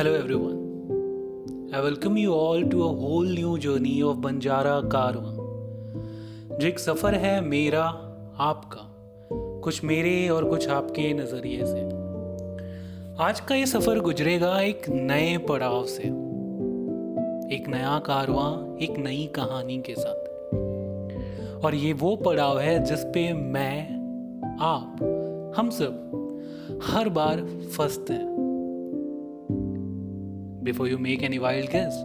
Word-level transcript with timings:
Hello, 0.00 0.14
everyone. 0.14 0.54
I 1.72 1.80
welcome 1.84 2.16
you 2.16 2.30
all 2.32 2.70
to 2.70 2.76
a 2.76 2.94
whole 3.00 3.38
new 3.38 3.66
journey 3.66 4.08
of 4.08 4.16
Banjara 4.16 4.80
कारवां 4.80 5.34
जो 6.58 6.68
एक 6.68 6.78
सफ़र 6.78 7.14
है 7.14 7.40
मेरा, 7.40 7.82
आपका, 8.38 8.80
कुछ 9.60 9.84
मेरे 9.84 10.28
और 10.28 10.44
कुछ 10.44 10.68
आपके 10.68 11.14
नज़रिए 11.14 11.66
से। 11.66 11.80
आज 13.22 13.40
का 13.40 13.54
ये 13.54 13.66
सफ़र 13.66 14.00
गुजरेगा 14.00 14.60
एक 14.60 14.82
नए 14.88 15.38
पड़ाव 15.38 15.84
से। 15.84 16.02
एक 17.56 17.64
नया 17.68 17.98
कारवा, 17.98 18.76
एक 18.82 18.98
नई 18.98 19.30
कहानी 19.36 19.78
के 19.78 19.94
साथ। 19.94 20.54
और 21.64 21.74
ये 21.74 21.92
वो 21.92 22.16
पड़ाव 22.16 22.58
है 22.58 22.84
जिस 22.84 23.00
पे 23.00 23.32
मैं, 23.32 23.88
आप, 24.60 24.96
हम 25.56 25.70
सब 25.70 26.06
हर 26.82 27.08
बार 27.08 27.40
फंसते 27.78 28.12
हैं। 28.12 28.29
Before 30.62 30.86
you 30.86 30.98
make 30.98 31.22
any 31.22 31.38
wild 31.38 31.70
guess, 31.70 31.96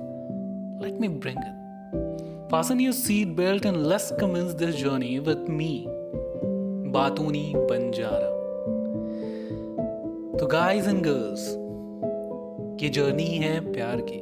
let 0.79 0.97
me 0.97 1.09
bring 1.09 1.37
it. 1.37 2.49
Fasten 2.49 2.79
your 2.79 2.93
seat 2.93 3.35
belt 3.35 3.65
and 3.65 3.85
let's 3.85 4.13
commence 4.17 4.53
this 4.53 4.77
journey 4.77 5.19
with 5.19 5.49
me, 5.49 5.87
Batuni 6.95 7.53
Banjara. 7.69 8.31
तो 10.39 10.47
गाइस 10.47 10.87
एंड 10.87 11.01
गर्ल्स 11.03 11.43
ये 12.83 12.89
जर्नी 12.89 13.27
है 13.43 13.59
प्यार 13.73 14.01
की 14.09 14.17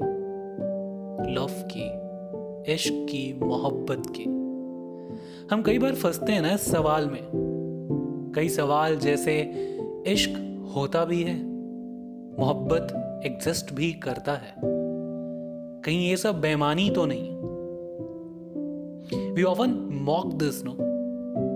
लव 1.33 1.53
की 1.71 2.73
इश्क 2.73 3.05
की 3.09 3.21
मोहब्बत 3.39 4.03
की 4.17 4.23
हम 5.51 5.63
कई 5.65 5.79
बार 5.79 5.95
फंसते 6.03 6.31
हैं 6.31 6.41
ना 6.41 6.53
इस 6.53 6.69
सवाल 6.71 7.09
में 7.09 7.21
कई 8.35 8.49
सवाल 8.49 8.95
जैसे 9.05 9.39
इश्क 10.07 10.37
होता 10.75 11.05
भी 11.05 11.23
है 11.23 11.35
मोहब्बत 12.39 12.93
एग्जिस्ट 13.25 13.73
भी 13.73 13.93
करता 13.93 14.33
है। 14.33 14.55
कहीं 15.81 16.09
ये 16.09 16.17
सब 16.17 16.41
बेमानी 16.41 16.89
तो 16.89 17.05
नहीं। 17.05 17.33
We 19.33 19.43
often 19.43 19.89
mock 19.91 20.33
this 20.33 20.63
no 20.65 20.77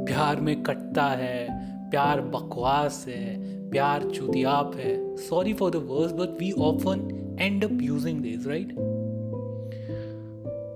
प्यार 0.06 0.42
में 0.42 0.64
कटता 0.64 1.04
है, 1.04 1.48
प्यार 1.90 2.22
बकवास 2.22 3.06
है, 3.08 3.38
प्यार 3.70 4.04
चुतियाप 4.10 4.72
है। 4.76 5.18
Sorry 5.18 5.54
for 5.54 5.72
the 5.72 5.76
words 5.76 6.12
but 6.12 6.40
we 6.40 6.52
often 6.52 7.38
end 7.42 7.66
up 7.66 7.82
using 7.82 8.22
this 8.22 8.48
right 8.48 8.76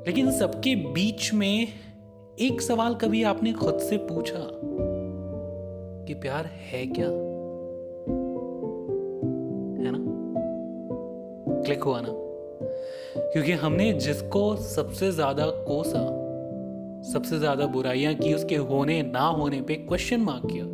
लेकिन 0.08 0.31
सबके 0.31 0.76
बीच 0.76 1.33
में 1.33 1.67
एक 2.39 2.61
सवाल 2.61 2.95
कभी 2.95 3.23
आपने 3.23 3.53
खुद 3.53 3.78
से 3.80 3.98
पूछा 3.98 4.48
कि 6.08 6.14
प्यार 6.14 6.45
है 6.45 6.86
क्या? 6.86 7.30
क्लिक 11.72 11.83
हुआ 11.83 12.02
ना। 12.02 12.14
क्योंकि 13.33 13.52
हमने 13.52 13.94
जिसको 13.94 14.55
सबसे 14.55 15.11
ज़्यादा 15.11 15.45
कोसा, 15.45 16.00
सबसे 17.11 17.39
ज़्यादा 17.39 17.66
बुराइयाँ 17.66 18.14
की, 18.14 18.33
उसके 18.33 18.55
होने, 18.55 19.03
ना 19.03 19.19
होने 19.19 19.61
पे 19.61 19.75
क्वेश्चन 19.75 20.22
मार्क 20.22 20.47
किया। 20.52 20.66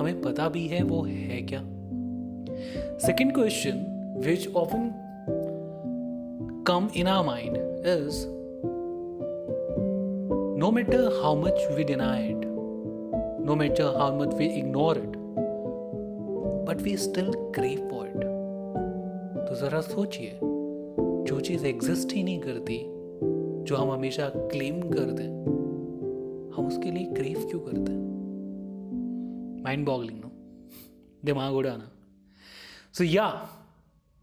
हमें 0.00 0.20
पता 0.22 0.48
भी 0.48 0.66
है 0.66 0.82
वो 0.82 1.02
है 1.02 1.42
क्या? 1.42 1.60
Second 2.98 3.34
question 3.34 3.84
which 4.26 4.54
often 4.54 4.90
come 6.66 6.88
in 6.96 7.06
our 7.06 7.24
mind 7.24 7.56
is 7.86 8.26
no 10.58 10.70
matter 10.70 11.20
how 11.22 11.36
much 11.36 11.66
we 11.72 11.84
deny 11.84 12.28
it 12.28 12.44
no 13.46 13.54
matter 13.54 13.84
how 13.84 14.20
much 14.20 14.34
we 14.34 14.46
ignore 14.46 14.98
it 14.98 15.16
but 16.68 16.82
we 16.82 16.96
still 16.96 17.32
crave 17.34 17.88
for 17.90 18.06
it 18.06 18.31
तो 19.52 19.56
ज़रा 19.56 19.80
सोचिए, 19.80 20.40
जो 21.24 21.40
चीज़ 21.40 21.66
एग्जिस्ट 21.66 22.12
ही 22.12 22.22
नहीं 22.22 22.40
करती, 22.40 22.78
जो 23.64 23.76
हम 23.76 23.90
हमेशा 23.90 24.28
क्लेम 24.28 24.80
करते 24.80 25.22
हैं 25.22 25.44
हम 26.56 26.66
उसके 26.66 26.90
लिए 26.90 27.04
क्रेव 27.04 27.48
क्यों 27.50 27.60
करते 27.60 27.92
हैं? 27.92 28.02
माइंड 29.64 29.86
बॉगलिंग 29.86 30.20
नो 30.20 30.30
दिमाग 31.24 31.54
उड़ाना। 31.54 31.92
सो 32.92 33.04
या 33.04 33.48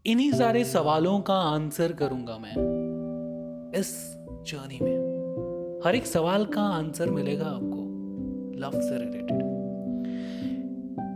इन्हीं 0.06 0.32
सारे 0.32 0.64
सवालों 0.64 1.20
का 1.20 1.34
आंसर 1.34 1.92
करूँगा 1.92 2.38
मैं 2.38 2.54
इस 3.74 4.16
जर्नी 4.46 4.78
में। 4.82 5.80
हर 5.84 5.94
एक 5.94 6.06
सवाल 6.06 6.44
का 6.46 6.62
आंसर 6.62 7.10
मिलेगा 7.10 7.46
आपको 7.46 7.86
लव 8.58 8.70
से 8.70 8.98
रिलेटेड 8.98 9.49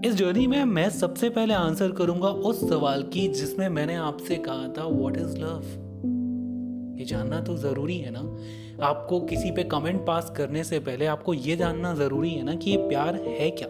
इस 0.04 0.14
जर्नी 0.14 0.46
में 0.46 0.64
मैं 0.64 0.90
सबसे 0.90 1.30
पहले 1.30 1.54
आंसर 1.54 1.92
करूँगा 1.92 2.28
उस 2.28 2.70
सवाल 2.70 3.02
की 3.02 3.28
जिसमें 3.28 3.68
मैंने 3.68 3.94
आपसे 3.94 4.36
कहा 4.36 4.72
था 4.78 4.86
व्हाट 4.86 5.16
इज़ 5.16 5.38
लव 5.38 5.62
ये 6.98 7.04
जानना 7.04 7.40
तो 7.40 7.56
ज़रूरी 7.56 7.98
है 7.98 8.10
ना? 8.10 8.38
आपको 8.86 9.20
किसी 9.20 9.50
पे 9.50 9.64
कमेंट 9.64 10.06
पास 10.06 10.34
करने 10.36 10.64
से 10.64 10.78
पहले 10.78 11.06
आपको 11.06 11.34
ये 11.34 11.56
जानना 11.56 11.94
ज़रूरी 11.94 12.30
है 12.30 12.42
ना 12.42 12.54
कि 12.54 12.70
ये 12.70 12.76
प्यार 12.76 13.14
है 13.14 13.50
क्या? 13.50 13.68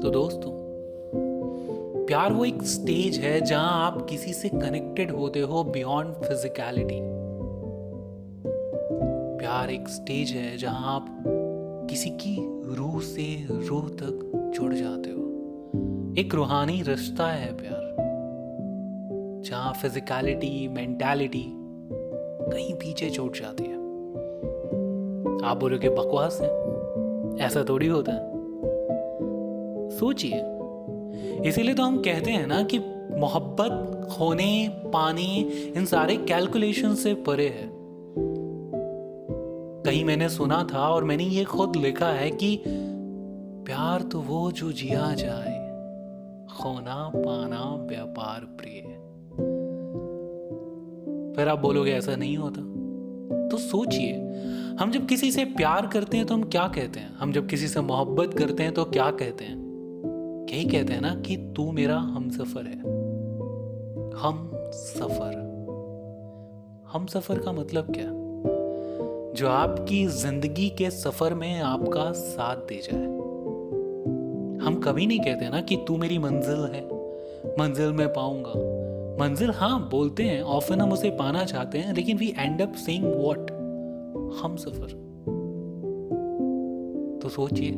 तो 0.00 0.10
दोस्तों, 0.10 0.50
प्यार 2.06 2.32
वो 2.32 2.44
एक 2.44 2.62
स्टेज 2.62 3.18
है 3.18 3.40
जहाँ 3.40 3.86
आप 3.86 4.06
किसी 4.10 4.32
से 4.32 4.48
कनेक्टेड 4.48 5.10
होते 5.10 5.40
हो 5.40 5.64
बियॉन्ड 5.64 6.14
फिजिकलिटी 6.14 7.00
प्यार 9.38 9.70
एक 9.70 9.88
स्टेज 9.88 10.30
है 10.30 10.56
जहाँ 10.56 10.94
आप 10.94 11.24
किसी 11.90 12.10
की 12.10 12.59
रूह 12.74 13.00
से 13.00 13.46
रूह 13.50 13.88
तक 13.88 14.32
जुड़ 14.54 14.74
जाते 14.74 15.10
हो। 15.10 15.20
एक 16.18 16.34
रूहानी 16.34 16.82
रिश्ता 16.82 17.26
है 17.26 17.56
प्यार। 17.56 17.96
जहाँ 19.44 19.72
फिजिकलिटी 19.72 20.68
मेंटालिटी 20.68 21.44
कहीं 22.52 22.74
पीछे 22.74 23.10
छूट 23.10 23.36
जाती 23.36 23.64
है। 23.64 23.74
आप 25.50 25.56
बोलोगे 25.60 25.88
बकवास 25.88 26.40
है। 26.40 26.48
ऐसा 27.46 27.64
थोड़ी 27.68 27.86
होता 27.86 28.12
है। 28.12 28.30
सोचिए। 29.90 30.44
इसीलिए 31.48 31.74
तो 31.74 31.82
हम 31.82 31.98
कहते 31.98 32.30
हैं 32.30 32.46
ना 32.46 32.62
कि 32.62 32.78
मोहब्बत, 33.16 34.04
खोने, 34.12 34.68
पाने, 34.68 35.36
इन 35.76 35.84
सारे 35.84 36.16
कैलकुलेशन 36.16 36.94
से 36.94 37.14
परे 37.14 37.48
है। 37.48 37.79
कहीं 39.90 40.04
मैंने 40.04 40.28
सुना 40.28 40.68
था 40.74 40.88
और 40.88 41.04
मैंने 41.04 41.24
ये 41.24 41.44
खुद 41.44 41.76
लिखा 41.76 42.08
है 42.08 42.30
कि 42.30 42.62
प्यार 43.66 44.02
तो 44.02 44.20
वो 44.20 44.52
जो 44.52 44.72
जिया 44.72 45.14
जाए, 45.14 45.54
खोना 46.58 47.12
पाना 47.16 47.86
व्यापार 47.86 48.40
प्रिय। 48.40 48.82
फिर 51.36 51.48
आप 51.48 51.58
बोलोगे, 51.58 51.92
ऐसा 51.92 52.16
नहीं 52.16 52.36
होता। 52.36 52.60
तो 53.48 53.56
सोचिए, 53.56 54.12
हम 54.80 54.90
जब 54.90 55.06
किसी 55.06 55.32
से 55.32 55.44
प्यार 55.44 55.86
करते 55.86 56.16
हैं 56.16 56.26
तो 56.26 56.34
हम 56.34 56.42
क्या 56.42 56.68
कहते 56.68 57.00
हैं? 57.00 57.16
हम 57.16 57.32
जब 57.32 57.46
किसी 57.46 57.68
से 57.68 57.80
मोहब्बत 57.80 58.34
करते 58.34 58.62
हैं 58.62 58.74
तो 58.74 58.84
क्या 58.84 59.10
कहते 59.10 59.44
हैं? 59.44 59.56
यही 60.50 60.64
कहते 60.64 60.92
हैं 60.92 61.00
ना 61.00 61.14
कि 61.14 61.36
तू 61.56 61.72
मेरा 61.72 61.98
हम 61.98 62.30
सफ़र 62.30 62.66
है। 62.66 62.80
हम 64.20 64.50
सफ़र 64.72 65.50
हम 66.92 67.06
सफ़र 67.06 67.38
का 67.38 67.52
मतलब 67.52 67.94
क्या? 67.94 68.19
जो 69.36 69.48
आपकी 69.48 70.06
ज़िंदगी 70.06 70.70
के 70.70 70.90
सफ़र 70.90 71.34
में 71.34 71.60
आपका 71.60 72.12
साथ 72.12 72.56
दे 72.56 72.80
जाए। 72.84 73.04
हम 74.66 74.80
कभी 74.84 75.06
नहीं 75.06 75.20
कहते 75.20 75.48
ना 75.48 75.60
कि 75.60 75.76
तू 75.88 75.96
मेरी 75.96 76.18
मंजिल 76.18 76.64
है, 76.74 76.88
मंजिल 77.58 77.92
में 77.92 78.12
पाऊँगा। 78.12 78.52
मंजिल 79.24 79.50
हाँ 79.50 79.88
बोलते 79.90 80.22
हैं 80.22 80.42
ऑफन 80.42 80.80
हम 80.80 80.92
उसे 80.92 81.10
पाना 81.10 81.44
चाहते 81.44 81.78
हैं, 81.78 81.94
लेकिन 81.94 82.16
we 82.16 82.34
end 82.38 82.62
up 82.62 82.72
saying 82.72 83.04
what 83.04 83.50
हम 84.42 84.56
सफ़र। 84.56 84.88
तो 87.22 87.28
सोचिए, 87.28 87.70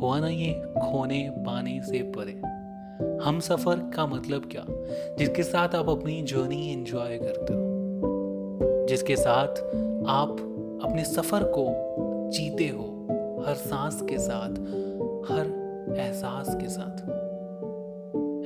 हुआ 0.00 0.20
ना 0.20 0.28
ये 0.28 0.52
खोने 0.54 1.30
पाने 1.36 1.80
से 1.82 2.12
परे। 2.16 2.40
हम 3.24 3.40
सफ़र 3.40 3.90
का 3.96 4.06
मतलब 4.06 4.48
क्या? 4.52 4.64
जिसके 5.18 5.42
साथ 5.42 5.74
आप 5.74 5.88
अपनी 5.88 6.22
जर्नी 6.22 6.72
एंजॉय 6.72 7.18
करते 7.18 7.54
हो। 7.54 8.86
जिसके 8.88 9.16
साथ 9.16 9.62
आप 10.06 10.30
अपने 10.82 11.04
सफ़र 11.04 11.44
को 11.44 11.66
जीते 12.30 12.68
हो, 12.68 13.06
हर 13.46 13.54
सांस 13.54 14.02
के 14.02 14.18
साथ, 14.18 14.50
हर 15.30 15.60
एहसास 15.98 16.54
के 16.54 16.68
साथ। 16.68 17.00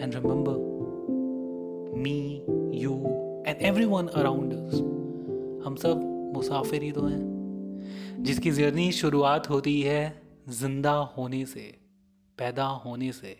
And 0.03 0.15
remember 0.15 0.55
me 1.99 2.47
you 2.75 2.93
and 3.47 3.63
every 3.63 3.85
one 3.85 4.07
around 4.07 4.53
हम 5.67 5.77
सब 5.77 6.01
मुसाफिर 6.35 6.83
ही 6.83 6.93
तो 6.93 7.03
हैं। 7.03 7.35
जिसकी 8.21 8.51
जर्नी 8.51 8.93
शुरुआत 8.93 9.51
होती 9.51 9.83
है 9.83 10.23
ज़िंदा 10.49 10.93
होने 10.93 11.45
से, 11.47 11.79
पैदा 12.39 12.65
होने 12.65 13.13
से, 13.13 13.37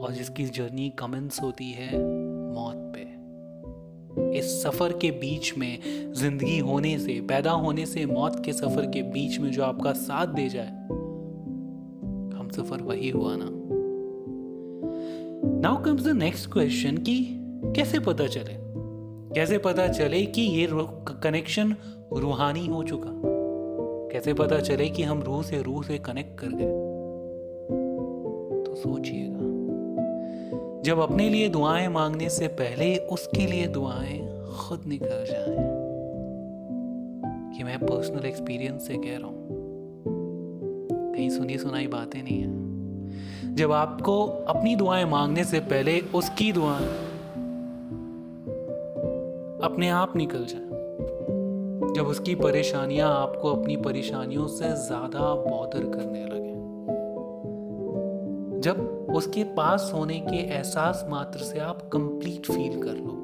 और 0.00 0.12
जिसकी 0.12 0.44
जर्नी 0.44 0.90
कमेंस 0.90 1.42
होती 1.42 1.70
है 1.70 1.98
मौत 2.54 2.92
इस 4.18 4.62
सफ़र 4.62 4.92
के 4.92 5.10
बीच 5.10 5.58
में, 5.58 5.78
ज़िंदगी 6.14 6.58
होने 6.58 6.98
से, 6.98 7.20
पैदा 7.20 7.50
होने 7.50 7.86
से, 7.86 8.06
मौत 8.06 8.44
के 8.44 8.52
सफ़र 8.52 8.86
के 8.86 9.02
बीच 9.02 9.40
में 9.40 9.50
जो 9.50 9.62
आपका 9.62 9.92
साथ 9.92 10.26
दे 10.26 10.48
जाए, 10.48 10.68
हम 12.38 12.48
सफ़र 12.52 12.82
वही 12.82 13.10
हुआ 13.10 13.36
ना। 13.36 13.62
Now 15.60 15.82
comes 15.82 16.04
the 16.04 16.08
next 16.08 16.52
question 16.52 16.96
कि, 16.96 17.26
कैसे 17.76 17.98
पता 17.98 18.26
चले? 18.26 18.62
कैसे 19.34 19.58
पता 19.58 19.88
चले 19.88 20.26
कि 20.26 20.42
ये 20.42 20.68
कनेक्शन 21.22 21.76
रूहानी 22.16 22.66
हो 22.66 22.82
चुका? 22.82 23.10
कैसे 24.12 24.34
पता 24.34 24.60
चले 24.60 24.88
कि 24.88 25.02
हम 25.02 25.22
रूह 25.22 25.42
से 25.42 25.62
रूह 25.62 25.82
से 25.82 25.98
कनेक्ट 25.98 26.40
कर 26.40 26.46
गए? 26.46 26.92
तो 28.66 28.74
सोचिएगा। 28.74 29.51
जब 30.84 30.98
अपने 30.98 31.28
लिए 31.28 31.48
दुआएँ 31.48 31.88
मांगने 31.88 32.28
से 32.28 32.46
पहले 32.48 32.96
उसके 32.96 33.46
लिए 33.46 33.66
दुआएँ 33.66 34.18
खुद 34.58 34.82
निकल 34.86 35.24
जाए। 35.30 35.56
कि 37.56 37.64
मैं 37.64 37.78
पर्सनल 37.78 38.24
एक्सपीरियंस 38.26 38.86
से 38.86 38.94
कह 38.94 39.18
रहा 39.18 39.26
हूँ। 39.26 39.46
कहीं 41.14 41.30
सुनी 41.30 41.58
सुनाई 41.58 41.86
बातें 41.86 42.22
नहीं 42.22 42.40
है। 42.40 43.54
जब 43.54 43.72
आपको 43.72 44.26
अपनी 44.48 44.76
दुआएँ 44.76 45.04
मांगने 45.04 45.44
से 45.44 45.60
पहले 45.60 46.00
उसकी 46.00 46.52
दुआएँ 46.52 46.88
अपने 49.64 49.88
आप 49.88 50.16
निकल 50.16 50.46
जाए, 50.48 50.68
जब 51.94 52.06
उसकी 52.06 52.34
परेशानियाँ 52.34 53.10
आपको 53.22 53.54
अपनी 53.54 53.76
परेशानियों 53.76 54.46
से 54.48 54.68
ज़्यादा 54.86 55.34
बॉदर 55.34 55.84
करने 55.96 56.24
लगे। 56.24 56.41
जब 58.62 59.06
उसके 59.14 59.44
पास 59.44 59.90
होने 59.94 60.20
के 60.20 60.36
एहसास 60.36 61.06
मात्र 61.08 61.38
से 61.38 61.58
आप 61.58 61.90
कंप्लीट 61.92 62.46
फील 62.46 62.82
कर 62.82 62.94
लो। 62.94 63.18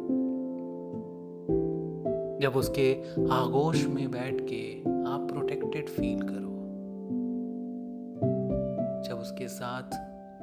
जब 2.43 2.57
उसके 2.57 2.95
आगोश 3.31 3.87
में 3.87 4.11
बैठ 4.11 4.41
के 4.41 4.81
आप 5.11 5.29
प्रोटेक्टेड 5.31 5.89
फील 5.89 6.23
करो। 6.23 6.49
जब 9.09 9.19
उसके 9.21 9.49
साथ 9.49 9.95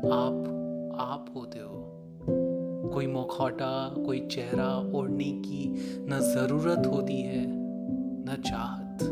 आप 0.05 0.51
आप 0.99 1.25
होते 1.35 1.59
हो। 1.59 1.91
कोई 2.93 3.07
मुखौटा, 3.07 3.93
कोई 4.05 4.19
चेहरा 4.19 4.97
ओढ़ने 4.97 5.23
की 5.23 5.75
न 5.99 6.19
ज़रूरत 6.19 6.87
होती 6.87 7.21
है, 7.21 7.45
न 7.49 8.43
चाहत। 8.45 9.03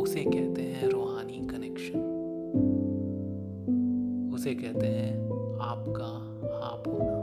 उसे 0.00 0.24
कहते 0.24 0.62
हैं 0.62 0.88
रूहानी 0.88 1.05
उसे 4.46 4.54
कहते 4.54 4.86
हैं, 4.86 5.26
आपका 5.60 6.04
आप 6.66 6.84
होना। 6.86 7.16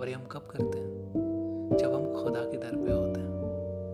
और 0.00 0.08
ये 0.08 0.14
हम 0.14 0.22
कब 0.24 0.40
करते 0.50 0.78
हैं? 0.78 1.14
जब 1.80 1.94
हम 1.94 2.24
खुदा 2.24 2.40
के 2.40 2.56
दर 2.56 2.86
पे 2.86 2.92
होते 2.92 3.20
हैं। 3.20 3.32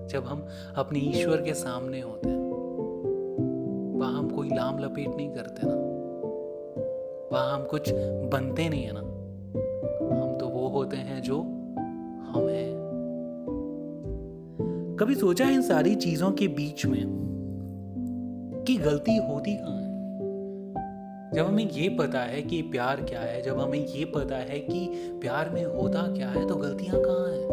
जब 0.08 0.24
हम 0.24 0.46
अपने 0.76 0.98
ईश्वर 0.98 1.36
के 1.36 1.54
सामने 1.54 2.00
होते 2.00 2.28
हैं। 2.28 2.38
वहाँ 3.98 4.18
हम 4.18 4.30
कोई 4.30 4.48
लाम 4.48 4.78
लपेट 4.78 5.08
नहीं 5.08 5.30
करते 5.30 5.60
ना। 5.64 5.74
वहाँ 7.36 7.58
हम 7.58 7.64
कुछ 7.64 7.92
बनते 8.32 8.68
नहीं 8.68 8.82
है 8.82 8.92
ना। 8.94 9.00
हम 10.22 10.38
तो 10.38 10.48
वो 10.48 10.68
होते 10.68 10.96
हैं 10.96 11.22
जो 11.22 11.40
हम 12.22 12.48
हैं। 12.48 12.88
कभी 15.00 15.14
सोचा 15.14 15.50
इन 15.50 15.62
सारी 15.62 15.94
चीज़ों 15.94 16.32
के 16.32 16.48
बीच 16.48 16.86
में 16.86 17.04
कि 18.66 18.76
गलती 18.76 19.16
होती 19.16 19.54
कहाँ 19.54 19.82
है? 19.82 19.87
जब 21.34 21.46
हमें 21.46 21.70
ये 21.70 21.88
पता 21.88 22.20
है 22.20 22.42
कि 22.42 22.62
प्यार 22.62 23.02
क्या 23.02 23.20
है, 23.20 23.42
जब 23.42 23.58
हमें 23.58 23.86
ये 23.86 24.04
पता 24.04 24.36
है 24.36 24.58
कि 24.60 24.88
प्यार 24.94 25.50
में 25.50 25.64
होता 25.64 26.02
क्या 26.02 26.28
है 26.30 26.48
तो 26.48 26.56
गलतियाँ 26.56 27.00
कहाँ 27.00 27.28
हैं? 27.28 27.48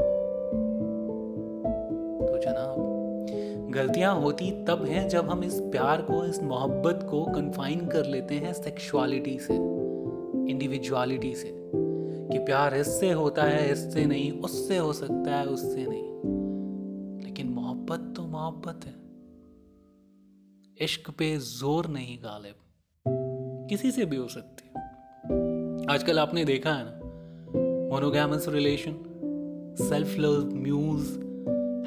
तो 2.25 2.37
जनाब, 2.37 3.71
गलतियाँ 3.71 4.15
होती 4.21 4.51
तब 4.65 4.85
हैं 4.85 5.09
जब 5.09 5.29
हम 5.29 5.43
इस 5.43 5.59
प्यार 5.59 6.01
को, 6.01 6.25
इस 6.25 6.43
मोहब्बत 6.43 7.07
को 7.11 7.25
कन्फाइन 7.25 7.87
कर 7.87 8.05
लेते 8.05 8.35
हैं 8.35 8.53
सेक्सुअलिटी 8.53 9.39
से 9.39 9.55
इंडिविजुअलिटी 10.51 11.35
से, 11.35 11.51
कि 12.31 12.37
प्यार 12.37 12.75
इससे 12.75 13.11
होता 13.11 13.43
है, 13.43 13.71
इससे 13.71 14.05
नहीं, 14.05 14.31
उससे 14.31 14.77
हो 14.77 14.93
सकता 14.93 15.35
है, 15.35 15.45
उससे 15.45 15.85
नहीं। 15.89 16.03
लेकिन 17.25 17.47
मोहब्बत 17.47 18.13
तो 18.15 18.21
मोहब्बत 18.21 18.85
है। 18.85 18.95
इश्क 20.85 21.09
पे 21.09 21.37
ज़ोर 21.37 21.87
नहीं, 21.87 22.17
गालिब। 22.17 22.55
किसी 23.69 23.91
से 23.91 24.05
भी 24.05 24.15
हो 24.15 24.27
सकती 24.27 24.63
है। 24.67 24.81
आजकल 25.95 26.19
आपने 26.19 26.45
देखा 26.45 26.73
है 26.73 26.83
ना 26.85 26.99
monogamous 27.95 28.45
relation 28.49 28.95
self 29.81 30.17
love 30.17 30.49
muse 30.53 31.01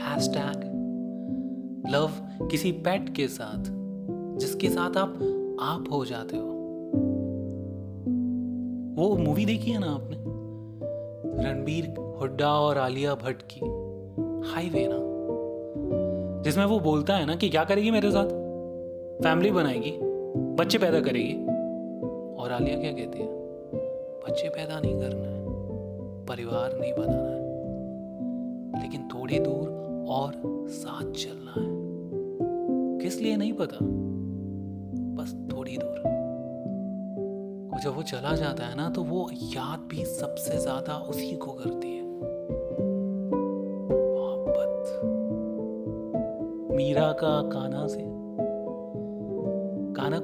hashtag 0.01 0.65
love 1.91 2.11
किसी 2.49 2.73
पेट 2.73 3.15
के 3.15 3.29
साथ, 3.29 3.65
जिसके 4.39 4.69
साथ 4.69 4.97
आप 4.97 5.15
आप 5.61 5.85
हो 5.93 6.05
जाते 6.05 6.37
हो। 6.37 6.45
वो 8.97 9.17
मूवी 9.17 9.45
देखी 9.45 9.71
है 9.71 9.79
ना 9.79 9.87
आपने? 9.87 10.17
रणबीर 11.45 11.95
हुड्डा 12.21 12.53
और 12.53 12.79
आलिया 12.79 13.15
भट्ट 13.15 13.43
की 13.43 13.61
हाईवे 14.51 14.89
ना। 14.91 14.99
जिसमें 16.43 16.65
वो 16.65 16.81
बोलता 16.81 17.17
है 17.17 17.27
ना 17.27 17.37
कि 17.37 17.49
क्या 17.49 17.65
करेगी 17.65 17.91
मेरे 17.91 18.11
साथ? 18.11 18.29
फैमिली 19.23 19.51
बनाएगी, 19.51 19.99
बच्चे 20.55 20.79
पैदा 20.79 21.01
करेगी। 21.01 21.48
और 22.38 22.52
आलिया 22.52 22.81
क्या 22.81 22.93
कहती 22.93 23.19
है? 23.19 23.29
बच्चे 24.26 24.49
पैदा 24.49 24.81
नहीं 24.81 24.99
करना 25.00 25.29
है, 25.29 25.44
परिवार 26.26 26.79
नहीं 26.79 26.93
बनाना 26.93 27.29
है, 27.29 28.82
लेकिन 28.82 29.08
थोड़ी 29.14 29.38
दूर 29.38 29.69
और 30.08 30.32
साथ 30.69 31.12
चलना 31.12 31.50
है। 31.50 31.67
किस 33.02 33.20
लिए 33.20 33.37
नहीं 33.37 33.52
पता? 33.52 33.79
बस 35.17 35.35
थोड़ी 35.52 35.76
दूर। 35.76 35.96
और 37.73 37.81
जब 37.81 37.96
वो 37.96 38.02
चला 38.02 38.35
जाता 38.35 38.64
है 38.64 38.75
ना 38.76 38.88
तो 38.91 39.02
वो 39.05 39.29
याद 39.32 39.88
भी 39.91 40.05
सबसे 40.05 40.58
ज़्यादा 40.58 40.99
उसी 41.08 41.37
को 41.37 41.52
करती 41.52 41.96
है। 41.96 42.02
मोहब्बत। 43.91 45.00
मीरा 46.76 47.12
का 47.12 47.41
काना 47.50 47.87
से। 47.87 48.07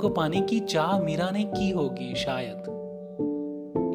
को 0.04 0.10
पाने 0.10 0.40
की 0.40 0.60
चाह 0.60 1.00
मीरा 1.00 1.30
ने 1.30 1.44
की 1.44 1.70
होगी 1.70 2.14
शायद। 2.14 2.62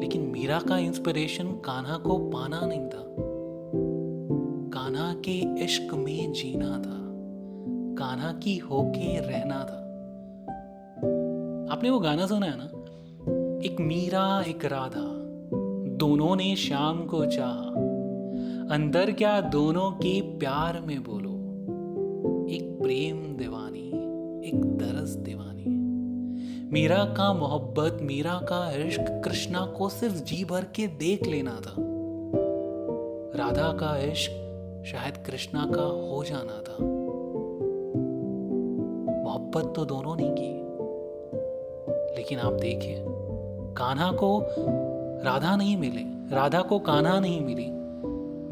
लेकिन 0.00 0.22
मीरा 0.22 0.60
का 0.68 0.78
इंस्पिरेशन 0.78 1.44
कान्हा 1.44 1.96
को 1.96 2.18
पाना 2.18 2.60
नहीं 2.60 2.80
था। 2.80 3.04
कान्हा 4.70 5.14
के 5.14 5.64
इश्क 5.64 5.94
में 5.94 6.32
जीना 6.32 6.78
था। 6.78 7.00
कान्हा 7.94 8.32
की 8.32 8.56
होके 8.56 9.20
रहना 9.20 9.54
था। 9.54 9.80
आपने 11.74 11.90
वो 11.90 11.98
गाना 11.98 12.26
सुना 12.26 12.46
है 12.46 12.54
ना? 12.56 12.64
एक 13.66 13.76
मीरा, 13.80 14.44
एक 14.48 14.64
राधा, 14.64 15.06
दोनों 15.96 16.36
ने 16.36 16.56
शाम 16.56 17.06
को 17.06 17.26
चाहा। 17.26 17.70
अंदर 18.74 19.12
क्या 19.12 19.40
दोनों 19.40 19.90
के 19.90 20.20
प्यार 20.20 20.80
में 20.80 21.02
बोलो? 21.02 21.34
एक 22.48 22.78
प्रेम 22.82 23.36
दीवानी, 23.36 23.88
एक 24.48 24.64
दरस 24.64 25.10
दीवानी। 25.10 25.69
मीरा 26.72 27.04
का 27.04 27.32
मोहब्बत, 27.32 27.98
मीरा 28.02 28.40
का 28.42 28.86
इश्क 28.86 29.22
कृष्णा 29.24 29.66
को 29.66 29.88
सिर्फ़ 29.88 30.14
जी 30.14 30.44
भर 30.44 30.64
के 30.64 30.86
देख 30.86 31.26
लेना 31.26 31.50
था। 31.50 31.74
राधा 33.38 33.72
का 33.72 33.98
इश्क 33.98 34.30
शायद 34.86 35.16
कृष्णा 35.16 35.70
का 35.74 35.82
हो 35.82 36.24
जाना 36.24 36.62
था। 36.62 36.84
मोहब्बत 39.24 39.72
तो 39.76 39.84
दोनों 39.84 40.16
ने 40.16 40.28
की। 40.28 40.60
लेकिन 42.16 42.38
आप 42.38 42.52
देखिए, 42.52 43.04
कान्हा 43.76 44.12
को 44.12 44.44
राधा 45.24 45.56
नहीं 45.56 45.76
मिले, 45.76 46.34
राधा 46.36 46.60
को 46.60 46.78
कान्हा 46.78 47.20
नहीं 47.20 47.40
मिली, 47.40 47.70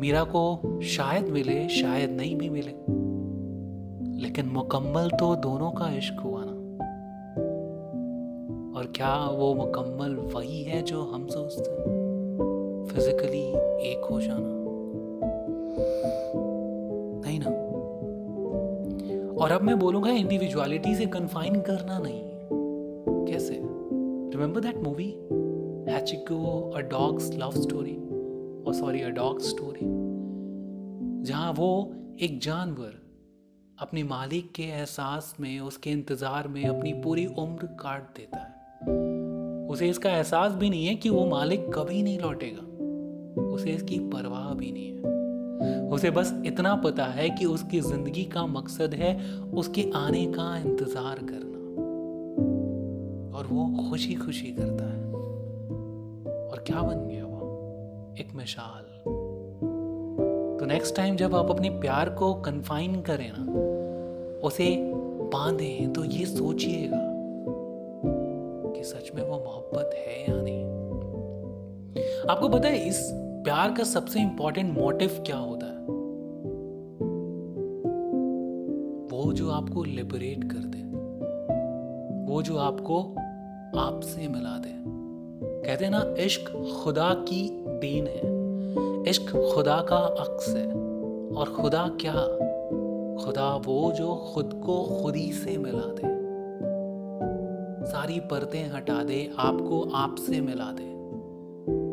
मीरा 0.00 0.24
को 0.24 0.60
शायद 0.82 1.28
मिले, 1.28 1.68
शायद 1.68 2.10
नहीं 2.10 2.36
भी 2.36 2.50
मिले। 2.50 2.72
लेकिन 4.22 4.46
मुकम्मल 4.46 5.10
तो 5.10 5.36
दोनों 5.36 5.70
का 5.70 5.96
इश्क 5.96 6.20
हुआ। 6.20 6.37
और 8.78 8.86
क्या 8.86 9.26
वो 9.30 9.54
मुकम्मल 9.54 10.14
वही 10.14 10.62
है 10.62 10.82
जो 10.82 11.02
हम 11.02 11.26
सोचते 11.26 11.70
हैं? 11.70 11.88
फिजिकली 12.88 13.48
एक 13.92 14.08
हो 14.10 14.20
जाना। 14.20 14.54
नहीं 17.24 17.40
ना? 17.40 17.50
और 19.44 19.52
अब 19.52 19.62
मैं 19.62 19.78
बोलूँगा 19.78 20.10
इंडिविजुअलिटी 20.10 20.94
से 20.94 21.06
कन्फाइन 21.06 21.60
करना 21.60 21.98
नहीं। 21.98 22.22
कैसे? 23.26 23.54
Remember 24.32 24.60
that 24.60 24.76
movie 24.76 25.14
Hachiko, 25.88 26.38
a 26.72 26.82
dog's 26.88 27.26
love 27.42 27.54
story, 27.54 27.94
or 28.64 28.72
sorry, 28.74 29.00
a 29.02 29.12
dog's 29.12 29.46
story, 29.54 29.84
जहाँ 31.22 31.52
वो 31.52 31.92
एक 32.20 32.40
जानवर 32.40 32.94
अपने 33.78 34.02
मालिक 34.02 34.52
के 34.52 34.62
एहसास 34.62 35.34
में 35.40 35.60
उसके 35.60 35.90
इंतज़ार 35.90 36.48
में 36.48 36.64
अपनी 36.64 36.92
पूरी 36.92 37.26
उम्र 37.26 37.66
काट 37.66 38.16
देता 38.16 38.38
है। 38.38 38.47
उसे 39.68 39.88
इसका 39.88 40.10
एहसास 40.10 40.52
भी 40.52 40.70
नहीं 40.70 40.86
है 40.86 40.94
कि 40.94 41.10
वो 41.10 41.26
मालिक 41.26 41.68
कभी 41.74 42.02
नहीं 42.02 42.18
लौटेगा। 42.18 42.62
उसे 43.42 43.70
इसकी 43.70 43.98
परवाह 43.98 44.54
भी 44.54 44.72
नहीं 44.72 44.92
है। 44.92 45.88
उसे 45.88 46.10
बस 46.10 46.42
इतना 46.46 46.74
पता 46.76 47.04
है 47.04 47.30
कि 47.30 47.44
उसकी 47.44 47.80
ज़िंदगी 47.80 48.24
का 48.24 48.46
मकसद 48.46 48.94
है 48.94 49.32
उसके 49.40 49.90
आने 49.94 50.26
का 50.26 50.56
इंतज़ार 50.56 51.18
करना। 51.22 51.46
और 53.38 53.46
वो 53.46 53.90
खुशी 53.90 54.14
खुशी 54.14 54.46
करता 54.46 54.84
है। 54.84 55.12
और 56.50 56.64
क्या 56.66 56.82
बन 56.82 57.08
गया 57.08 57.24
वो? 57.24 58.16
एक 58.20 58.34
मिसाल। 58.34 58.84
तो 60.58 60.66
नेक्स्ट 60.66 60.96
टाइम 60.96 61.16
जब 61.16 61.34
आप 61.34 61.50
अपने 61.50 61.70
प्यार 61.70 62.10
को 62.10 62.34
कन्फाइन 62.34 63.00
करें 63.00 63.32
ना, 63.38 63.42
उसे 64.46 64.76
बांधें 65.32 65.92
तो 65.92 66.04
ये 66.04 66.26
सोचिएगा। 66.26 67.17
कि 68.78 68.84
सच 68.84 69.10
में 69.14 69.22
वो 69.22 69.36
मोहब्बत 69.36 69.90
है 69.94 70.22
या 70.22 70.42
नहीं। 70.42 70.64
आपको 72.30 72.48
पता 72.48 72.68
है, 72.68 72.88
इस 72.88 73.10
प्यार 73.14 73.72
का 73.72 73.84
सबसे 73.84 74.20
इंपॉर्टेंट 74.20 74.78
मोटिव 74.78 75.10
क्या 75.26 75.36
होता 75.36 75.66
है? 75.66 75.78
वो 79.08 79.32
जो 79.32 79.50
आपको 79.50 79.84
लिबरेट 79.84 80.44
कर 80.44 80.58
दे। 80.58 80.78
वो 82.32 82.42
जो 82.42 82.56
आपको 82.56 83.02
आपसे 83.80 84.28
मिला 84.28 84.58
दे। 84.58 84.78
कहते 85.68 85.84
हैं 85.84 85.92
ना, 85.92 86.14
इश्क 86.18 86.74
खुदा 86.84 87.14
की 87.14 87.64
देन 87.66 88.06
है। 88.06 88.38
इश्क 89.10 89.52
खुदा 89.54 89.82
का 89.88 89.96
अक्स 89.96 90.48
है। 90.48 90.66
और 91.36 91.56
खुदा 91.60 91.90
क्या? 92.00 92.12
खुदा 93.24 93.56
वो 93.56 93.92
जो 93.92 94.30
खुद 94.34 94.62
को 94.66 95.02
खुदी 95.02 95.32
से 95.32 95.58
मिला 95.58 96.08
दे। 96.08 96.17
सारी 97.98 98.18
परतें 98.20 98.70
हटा 98.70 99.02
दे, 99.02 99.16
आपको 99.38 99.80
आपसे 99.96 100.40
मिला 100.40 100.66
दे। 100.72 100.84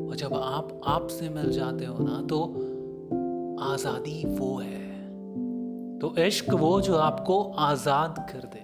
और 0.10 0.16
जब 0.16 0.34
आप 0.34 0.82
आपसे 0.86 1.30
मिल 1.30 1.50
जाते 1.52 1.86
हो 1.86 2.04
ना 2.04 2.22
तो 2.22 2.42
आज़ादी 3.64 4.24
वो 4.28 4.58
है। 4.58 6.00
तो 6.00 6.14
इश्क 6.18 6.54
वो 6.54 6.70
जो 6.82 6.96
आपको 6.98 7.42
आज़ाद 7.60 8.20
कर 8.30 8.46
दे। 8.46 8.62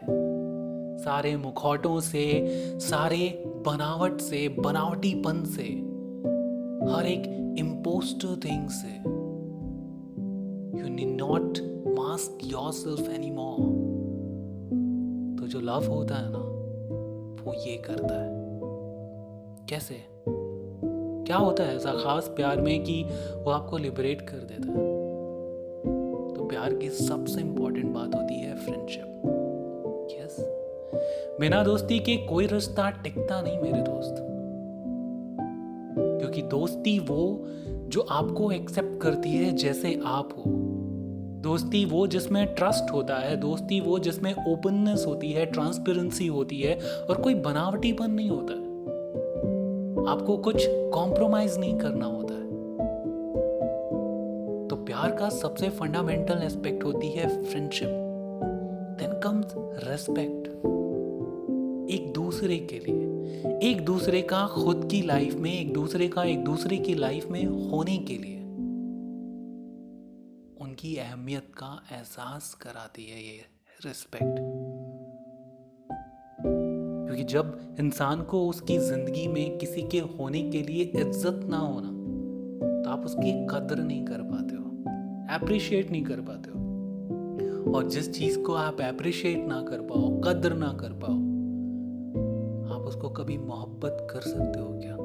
सारे 1.04 1.36
मुखौटों 1.38 2.00
से, 2.00 2.26
सारे 2.80 3.44
बनावट 3.66 4.22
से, 4.22 4.48
बनावटीपन 4.60 5.44
से, 5.48 5.68
हर 6.94 7.06
एक 7.08 7.56
इम्पोस्टर 7.60 8.40
थिंग 8.46 8.70
से। 8.70 8.94
You 10.80 10.94
need 10.96 11.06
not 11.06 11.60
mask 11.98 12.46
your 12.46 12.72
self 12.76 13.10
any 13.10 13.32
more 13.32 13.60
तो 15.40 15.48
जो 15.48 15.60
लव 15.60 15.92
होता 15.92 16.16
है 16.16 16.32
ना 16.32 16.50
वो 17.46 17.54
ये 17.54 17.78
करता 17.78 18.24
है। 18.24 18.30
कैसे? 19.70 19.96
क्या 21.26 21.38
होता 21.38 21.64
है 21.64 21.76
ऐसा 21.76 21.92
खास 21.92 22.28
प्यार 22.28 22.62
में 22.62 22.84
कि 22.84 23.04
वो 23.44 23.52
आपको 23.52 23.78
लिबरेट 23.78 24.22
कर 24.22 24.38
देता 24.38 24.72
है? 24.72 24.78
तो 26.34 26.46
प्यार 26.46 26.74
की 26.74 26.90
सबसे 26.90 27.42
इंपॉर्टेंट 27.42 27.94
बात 27.94 28.16
होती 28.16 28.40
है 28.40 28.56
फ्रेंडशिप 28.56 29.08
यस 30.12 30.38
बिना 31.40 31.64
दोस्ती 31.64 32.00
के 32.00 32.18
कोई 32.18 32.48
रिश्ता 32.48 32.90
टिकता 32.90 33.42
नहीं 33.42 33.60
मेरे 33.60 33.82
दोस्त। 33.82 34.16
क्योंकि 36.20 36.42
दोस्ती 36.42 37.00
वो 37.00 37.46
जो 37.68 38.02
आपको 38.02 38.52
एक्सेप्ट 38.52 39.02
करती 39.02 39.30
है 39.30 39.52
जैसे 39.52 40.02
आप 40.06 40.30
हो। 40.38 40.71
दोस्ती 41.42 41.86
वो 41.86 42.08
जिसमें 42.08 42.56
ट्रस्ट 42.56 42.92
होता 42.92 43.16
है, 43.16 43.38
दोस्ती 43.38 43.80
वो 43.80 44.00
जिसमें 44.00 44.36
ओपननेस 44.48 45.04
होती 45.08 45.32
है 45.32 45.46
ट्रांसपेरेंसी 45.46 46.28
होती 46.28 46.62
है 46.62 46.80
और 47.10 47.22
कोई 47.22 47.34
बनावटीपन 47.34 48.12
नहीं 48.12 48.30
होता। 48.30 48.54
है 48.54 48.60
आपको 50.12 50.38
कुछ 50.38 50.66
कॉम्प्रोमाइज 50.70 51.58
नहीं 51.58 51.78
करना 51.78 52.06
होता। 52.06 52.34
है 52.34 52.42
तो 54.68 54.76
प्यार 54.76 55.12
का 55.12 55.30
सबसे 55.30 55.70
फंडामेंटल 55.70 56.42
एस्पेक्ट 56.44 56.84
होती 56.84 57.08
है 57.08 57.44
फ्रेंडशिप 57.44 57.90
देन 59.00 59.20
कम्स 59.20 59.54
रेस्पेक्ट 59.58 60.48
एक 61.92 62.14
दूसरे 62.16 62.58
के 62.58 62.80
लिए। 62.80 63.08
एक 63.72 63.86
दूसरे 63.86 64.22
का 64.22 64.48
खुद 64.48 64.88
की 64.92 65.02
लाइफ 65.02 65.36
में, 65.36 65.60
एक 65.60 65.74
दूसरे 65.74 66.08
का, 66.08 66.24
एक 66.24 66.44
दूसरे 66.44 66.78
की 66.78 66.94
लाइफ 66.94 67.28
में 67.30 67.46
होने 67.46 67.98
के 67.98 68.14
लिए। 68.14 68.41
उनकी 70.82 70.96
अहमियत 70.98 71.48
का 71.58 71.68
एहसास 71.92 72.54
कराती 72.54 73.04
है 73.06 73.20
ये 73.22 73.42
रिस्पेक्ट 73.86 74.38
क्योंकि 77.06 77.24
जब 77.24 77.76
इंसान 77.80 78.22
को 78.22 78.48
उसकी 78.48 78.78
ज़िंदगी 78.78 79.28
में 79.28 79.58
किसी 79.58 79.82
के 79.82 80.00
होने 80.00 80.42
के 80.52 80.62
लिए 80.62 80.84
इज़्ज़त 80.84 81.44
ना 81.44 81.58
होना 81.58 81.92
तो 82.84 82.90
आप 82.90 83.06
उसकी 83.06 83.34
कदर 83.48 83.76
नहीं 83.76 84.06
कर 84.06 84.22
पाते 84.22 84.56
हो 84.56 85.36
एप्रिशिएट 85.36 85.92
नहीं 85.92 86.04
कर 86.04 86.22
पाते 86.22 86.50
हो. 86.50 87.76
और 87.76 87.90
जिस 87.90 88.12
चीज़ 88.14 88.40
को 88.40 88.54
आप 88.54 88.82
एप्रिशिएट 88.82 89.46
ना 89.46 89.62
कर 89.64 89.82
पाओ, 89.82 90.20
कदर 90.22 90.54
ना 90.54 90.74
कर 90.74 90.94
पाओ, 90.94 91.20
आप 92.76 92.88
उसको 92.88 93.10
कभी 93.10 93.38
मोहब्बत 93.38 94.08
कर 94.12 94.22
सकते 94.22 94.60
हो 94.60 94.80
क्या? 94.80 94.98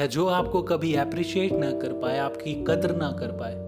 या 0.00 0.06
जो 0.06 0.26
आपको 0.26 0.62
कभी 0.62 0.94
एप्रिशिएट 0.96 1.52
ना 1.52 1.70
कर 1.72 1.92
पाए, 1.92 2.18
आपकी 2.18 2.54
कदर 2.64 2.96
ना 2.96 3.12
कर 3.12 3.38
पाए 3.38 3.65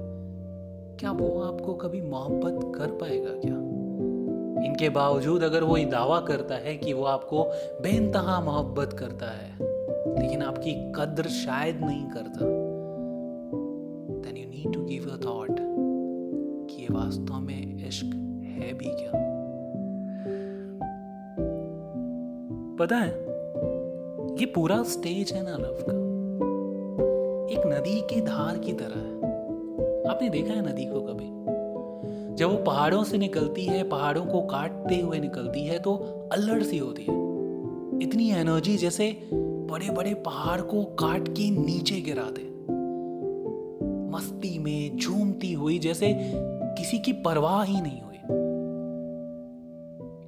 क्या 1.00 1.10
वो 1.10 1.40
आपको 1.40 1.74
कभी 1.74 2.00
मोहब्बत 2.00 2.72
कर 2.78 2.86
पाएगा 2.86 3.30
क्या? 3.30 3.54
इनके 4.66 4.88
बावजूद 4.88 5.42
अगर 5.42 5.64
वो 5.64 5.76
ये 5.76 5.84
दावा 5.84 6.20
करता 6.20 6.54
है 6.54 6.76
कि 6.76 6.92
वो 6.92 7.04
आपको 7.04 7.44
बेनतहा 7.82 8.40
मोहब्बत 8.40 8.92
करता 8.92 9.26
है, 9.26 9.52
लेकिन 10.20 10.42
आपकी 10.42 10.72
कद्र 10.92 11.22
शायद 11.22 11.80
नहीं 11.80 12.06
करता 12.06 12.40
then 14.22 14.36
you 14.36 14.48
need 14.48 14.72
to 14.74 14.84
give 14.84 15.04
a 15.04 15.16
thought 15.24 15.56
कि 16.70 16.82
ये 16.82 16.88
वास्तव 16.90 17.34
में 17.34 17.86
इश्क 17.88 18.06
है 18.44 18.72
भी 18.74 18.90
क्या? 18.90 19.10
पता 22.80 22.96
है, 22.96 23.12
ये 24.40 24.46
पूरा 24.46 24.82
स्टेज 24.82 25.32
है 25.32 25.42
ना 25.42 25.56
लव 25.56 25.78
का। 25.88 25.92
एक 27.54 27.66
नदी 27.66 28.00
की 28.00 28.20
धार 28.20 28.58
की 28.58 28.72
तरह 28.72 28.98
है। 28.98 29.17
आपने 30.08 30.30
देखा 30.30 30.54
है 30.54 30.72
नदी 30.72 30.84
को 30.84 31.00
कभी? 31.00 31.58
जब 32.34 32.50
वो 32.50 32.56
पहाड़ों 32.56 33.04
से 33.04 33.18
निकलती 33.18 33.64
है, 33.64 33.88
पहाड़ों 33.88 34.26
को 34.26 34.40
काटते 34.40 35.00
हुए 35.00 35.18
निकलती 35.18 35.64
है 35.64 35.78
तो 35.78 35.94
अल्लड़ 36.32 36.62
सी 36.62 36.78
होती 36.78 37.02
है। 37.02 37.28
इतनी 38.02 38.30
एनर्जी 38.30 38.76
जैसे 38.76 39.30
बड़े 39.34 39.90
बड़े 39.90 40.14
पहाड़ 40.14 40.60
को 40.60 40.84
काट 40.84 41.28
के 41.28 41.50
नीचे 41.50 42.00
गिरा 42.00 42.22
दे। 42.22 42.48
मस्ती 44.10 44.58
में 44.58 44.96
झूमती 44.96 45.52
हुई 45.52 45.78
जैसे 45.78 46.32
किसी 46.78 46.98
की 46.98 47.12
परवाह 47.12 47.62
ही 47.62 47.80
नहीं 47.80 48.00
हुई। 48.00 48.14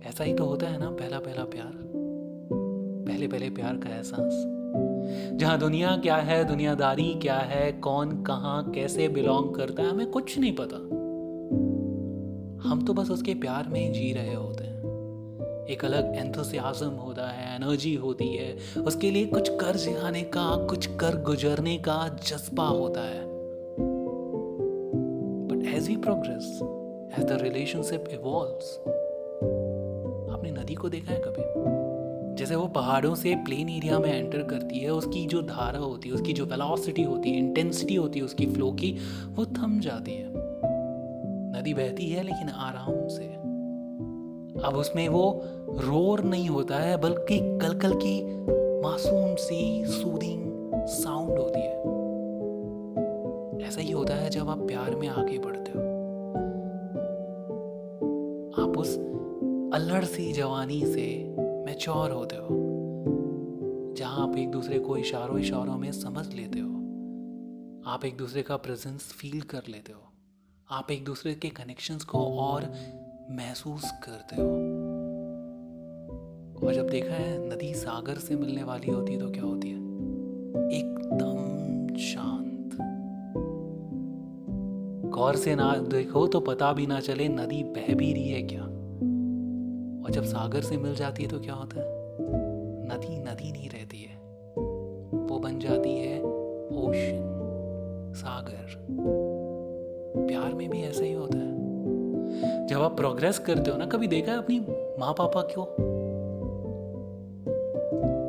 ऐसा 0.09 0.25
ही 0.25 0.35
तो 0.35 0.45
होता 0.45 0.67
है 0.67 0.79
ना 0.79 0.91
पहला 0.91 1.19
पहला 1.19 1.45
प्यार। 1.45 1.73
पहले 3.07 3.29
पहले 3.29 3.51
प्यार 3.51 3.77
का 3.77 3.95
एहसास। 3.95 4.60
जहाँ 5.33 5.59
दुनिया 5.59 5.97
क्या 5.97 6.17
है, 6.17 6.45
दुनियादारी 6.45 7.15
क्या 7.23 7.37
है, 7.37 7.73
कौन 7.73 8.23
कहाँ 8.23 8.71
कैसे 8.71 9.09
बिलोंग 9.09 9.55
करता 9.55 9.83
है, 9.83 9.91
हमें 9.91 10.11
कुछ 10.11 10.39
नहीं 10.39 10.57
पता। 10.61 10.77
हम 12.69 12.85
तो 12.87 12.95
बस 12.95 13.11
उसके 13.11 13.35
प्यार 13.35 13.69
में 13.69 13.81
ही 13.81 13.93
जी 13.93 14.13
रहे 14.13 14.35
होते 14.35 14.65
हैं। 14.65 14.71
एक 15.67 15.85
अलग 15.85 16.17
एंथुसियाज्म 16.17 16.89
होता 16.89 17.31
है 17.31 17.57
एनर्जी 17.57 17.95
होती 17.95 18.29
है। 18.29 18.57
उसके 18.87 19.11
लिए 19.11 19.27
कुछ 19.27 19.49
कर 19.49 19.77
जाने 19.77 20.23
का, 20.23 20.67
कुछ 20.67 20.87
कर 20.87 21.23
गुजरने 21.23 21.79
का 21.79 22.09
जज्बा 22.09 22.65
होता 22.65 23.01
है। 23.01 23.25
But 25.49 25.75
as 25.75 25.89
we 25.89 25.97
progress 25.97 26.61
as 27.19 27.25
the 27.25 27.39
relationship 27.43 28.05
evolves 28.13 28.79
आपने 30.37 30.51
नदी 30.51 30.75
को 30.75 30.89
देखा 30.89 31.13
है 31.13 31.21
कभी? 31.21 31.80
जैसे 32.41 32.57
वो 32.57 32.67
पहाड़ों 32.67 33.15
से 33.15 33.35
प्लेन 33.35 33.69
एरिया 33.69 33.99
में 33.99 34.19
एंटर 34.19 34.43
करती 34.43 34.79
है, 34.79 34.91
उसकी 34.91 35.27
जो 35.27 35.43
धारा 35.43 35.79
होती 35.79 36.09
है, 36.09 36.15
उसकी 36.15 36.33
जो 36.33 36.45
वेलोसिटी 36.45 37.03
होती 37.03 37.31
है 37.31 37.39
इंटेंसिटी 37.39 37.95
होती 37.95 38.19
है, 38.19 38.25
उसकी 38.25 38.47
फ्लो 38.47 38.73
की, 38.73 38.97
वो 39.27 39.47
थम 39.47 39.81
जाती 39.81 40.11
है। 40.11 40.33
नदी 41.61 41.75
बहती 41.75 42.07
है, 42.07 42.23
लेकिन 42.23 42.49
आराम 42.49 43.09
से। 43.09 43.25
अब 44.67 44.75
उसमें 44.77 45.09
वो 45.09 45.43
रोर 45.69 46.21
नहीं 46.21 46.49
होता 46.49 46.77
है, 46.77 46.97
बल्कि 46.97 47.39
कलकल 47.39 47.95
की 47.95 48.25
मासूम 48.81 49.35
सी 49.35 49.85
सूदिंग 49.85 50.71
साउंड 50.75 51.39
होती 51.39 51.61
है। 51.61 51.81
ऐसा 53.69 53.81
ही 53.81 53.93
होता 53.93 54.15
है 54.15 54.31
जब 54.31 54.49
आप 54.49 54.59
प्यार 54.59 54.95
में 54.95 55.09
आगे 55.09 55.39
बढ़ते 55.39 55.71
हो। 55.71 55.79
आप 58.63 58.79
उस 58.79 58.99
अल्लड़ 59.75 60.05
सी 60.05 60.33
जवानी 60.33 60.87
से 60.87 61.37
मैच्योर 61.71 62.11
होते 62.11 62.37
हो, 62.37 62.49
जहाँ 63.99 64.29
आप 64.29 64.37
एक 64.37 64.51
दूसरे 64.51 64.79
को 64.79 64.97
इशारों 64.97 65.39
इशारों 65.39 65.77
में 65.79 65.93
समझ 65.93 66.27
लेते 66.35 66.59
हो, 66.59 66.71
आप 67.87 68.05
एक 68.05 68.17
दूसरे 68.17 68.43
का 68.43 68.57
प्रेजेंस 68.57 69.03
फील 69.13 69.41
कर 69.41 69.63
लेते 69.69 69.93
हो, 69.93 70.01
आप 70.71 70.91
एक 70.91 71.05
दूसरे 71.05 71.35
के 71.35 71.49
कनेक्शंस 71.49 72.05
को 72.05 72.19
और 72.19 72.65
महसूस 73.31 73.91
करते 74.03 74.37
हो। 74.37 74.49
और 76.59 76.75
जब 76.75 76.89
देखा 76.89 77.15
है 77.15 77.39
नदी 77.51 77.73
सागर 77.75 78.19
से 78.19 78.37
मिलने 78.37 78.63
वाली 78.63 78.91
होती 78.91 79.13
है 79.13 79.21
तो 79.21 79.31
क्या 79.31 79.45
होती 79.45 79.69
है? 79.69 79.79
एकदम 80.73 81.97
शांत। 81.97 82.77
गौर 85.11 85.37
से 85.37 85.55
ना 85.55 85.73
देखो 85.91 86.27
तो 86.27 86.41
पता 86.41 86.73
भी 86.73 86.87
ना 86.87 87.01
चले 87.01 87.29
नदी 87.29 87.63
बह 87.63 87.95
भी 87.95 88.13
रही 88.13 88.29
है 88.29 88.43
क्या? 88.43 88.70
और 90.11 90.15
जब 90.15 90.25
सागर 90.25 90.61
से 90.61 90.77
मिल 90.77 90.95
जाती 90.95 91.23
है 91.23 91.29
तो 91.29 91.41
क्या 91.41 91.55
होता 91.55 91.81
है? 91.81 91.87
नदी 92.87 93.19
नदी 93.19 93.53
नहीं 93.53 93.69
रहती 93.71 93.99
है। 93.99 94.17
वो 95.29 95.39
बन 95.39 95.59
जाती 95.59 95.99
है 95.99 96.23
ओशन, 96.79 97.21
सागर। 98.17 98.87
प्यार 100.27 100.55
में 100.55 100.71
भी 100.71 100.83
ऐसा 100.83 101.05
ही 101.05 101.13
होता 101.13 101.39
है। 101.39 102.67
जब 102.67 102.83
आप 102.83 102.97
प्रोग्रेस 102.97 103.39
करते 103.39 103.71
हो 103.71 103.77
ना, 103.77 103.87
कभी 103.87 104.07
देखा 104.07 104.33
है 104.33 104.39
अपनी 104.39 104.61
माँ 104.99 105.13
पापा 105.13 105.43
क्यों 105.43 105.67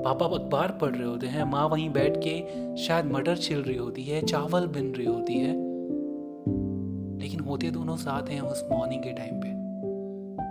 पापा 0.04 0.26
अखबार 0.26 0.72
पढ़ 0.72 0.96
रहे 0.96 1.08
होते 1.08 1.28
हैं, 1.28 1.44
माँ 1.44 1.70
वहीं 1.70 1.90
बैठ 1.90 2.18
के 2.28 2.44
शायद 2.78 3.06
मटर 3.06 3.38
छिल 3.38 3.64
रही 3.64 3.78
होती 3.78 4.04
है, 4.04 4.22
चावल 4.22 4.68
बिन 4.68 4.96
रही 4.96 5.06
होती 5.06 5.34
है। 5.34 5.54
लेकिन 7.20 7.40
होते 7.40 7.72
दोनों 7.72 7.96
साथ 7.96 8.30
हैं 8.30 8.42
उस 8.42 8.66
मॉर्निंग 8.72 9.04
के 9.04 9.14
टाइम 9.14 9.36
पे। 9.36 9.61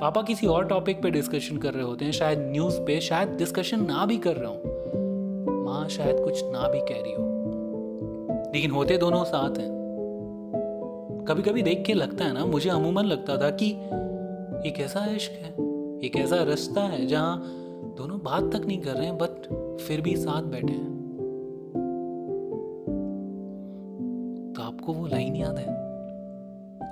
पापा 0.01 0.23
किसी 0.23 0.47
और 0.47 0.65
टॉपिक 0.65 1.03
पे 1.03 1.11
डिस्कशन 1.11 1.57
कर 1.57 1.75
रहे 1.75 1.83
होते 1.83 2.05
हैं, 2.05 2.13
शायद 2.13 2.39
न्यूज़ 2.39 2.81
पे, 2.81 3.01
शायद 3.01 3.29
डिस्कशन 3.29 3.85
ना 3.85 4.07
भी 4.07 4.17
कर 4.17 4.37
रहा 4.37 4.51
हूँ। 4.51 4.61
माँ 5.65 5.89
शायद 5.89 6.21
कुछ 6.21 6.45
ना 6.45 6.69
भी 6.69 6.81
कह 6.81 7.03
रही 7.03 7.13
हो। 7.13 7.31
लेकिन 8.55 8.71
होते 8.71 8.99
दोनों 8.99 9.25
साथ 9.25 9.59
हैं। 9.59 9.81
कभी 11.29 11.43
कभी 11.43 11.63
देख 11.63 11.85
के 11.87 11.95
लगता 11.95 12.25
है 12.25 12.33
ना, 12.33 12.45
मुझे 12.45 12.71
अमूमन 12.71 13.05
लगता 13.05 13.37
था 13.37 13.51
कि 13.51 13.71
एक 14.69 14.75
ऐसा 14.81 15.07
इश्क 15.07 15.33
है 15.33 15.51
एक 15.99 16.17
ऐसा 16.17 16.37
रास्ता 16.37 16.81
है, 16.81 17.07
जहाँ 17.07 17.43
दोनों 17.99 18.19
बात 18.19 18.57
तक 18.57 18.67
नहीं 18.67 18.81
कर 18.81 18.95
रहे 18.95 19.07
हैं, 19.07 19.19
बट 19.19 19.49
फिर 19.81 20.01
भी 20.01 20.17
साथ 20.17 20.43
बैठे 20.43 20.73
हैं। 20.73 20.91
तो 24.57 24.63
आपको 24.63 24.93
वो 24.93 25.07
लाइन 25.07 25.37
याद 25.37 25.59
है? 25.59 25.91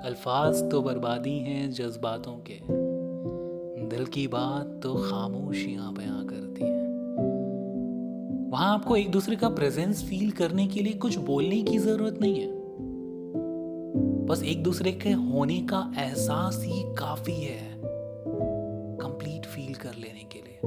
अल्फाज 0.05 0.71
तो 0.71 0.81
बर्बादी 0.81 1.39
हैं 1.39 1.71
जज्बातों 1.71 2.33
के। 2.33 2.78
दिल 3.89 4.05
की 4.05 4.27
बात 4.27 4.79
तो 4.83 4.95
खामोशियाँ 4.95 5.93
बयां 5.93 6.27
करती 6.27 6.63
हैं। 6.63 6.89
वहाँ 8.51 8.73
आपको 8.73 8.95
एक 8.95 9.11
दूसरे 9.11 9.35
का 9.35 9.49
प्रेजेंस 9.49 10.03
फील 10.03 10.31
करने 10.31 10.67
के 10.67 10.81
लिए 10.81 10.93
कुछ 10.93 11.17
बोलने 11.17 11.61
की 11.61 11.77
ज़रूरत 11.77 12.17
नहीं 12.21 12.39
है। 12.39 12.59
बस 14.25 14.43
एक 14.43 14.63
दूसरे 14.63 14.91
के 14.91 15.11
होने 15.11 15.57
का 15.59 15.93
एहसास 15.97 16.63
ही 16.63 16.83
काफ़ी 16.95 17.33
है। 17.33 17.81
कंप्लीट 18.97 19.45
फील 19.45 19.73
कर 19.73 19.91
लेने 19.99 20.27
के 20.31 20.39
लिए। 20.39 20.59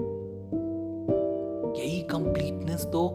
यही 1.83 2.01
कंप्लीटनेस 2.01 2.85
तो 2.85 3.09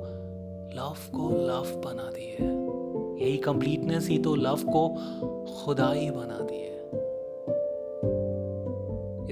लव 0.76 0.96
को 1.18 1.30
लव 1.30 1.82
बनाती 1.86 2.26
है। 2.26 2.48
यही 3.26 3.38
कंप्लीटनेस 3.38 4.08
ही 4.08 4.18
तो 4.20 4.36
लव 4.36 4.60
को 4.76 4.88
खुदाई 5.54 6.10
बनाती 6.10 6.56
है। 6.56 6.77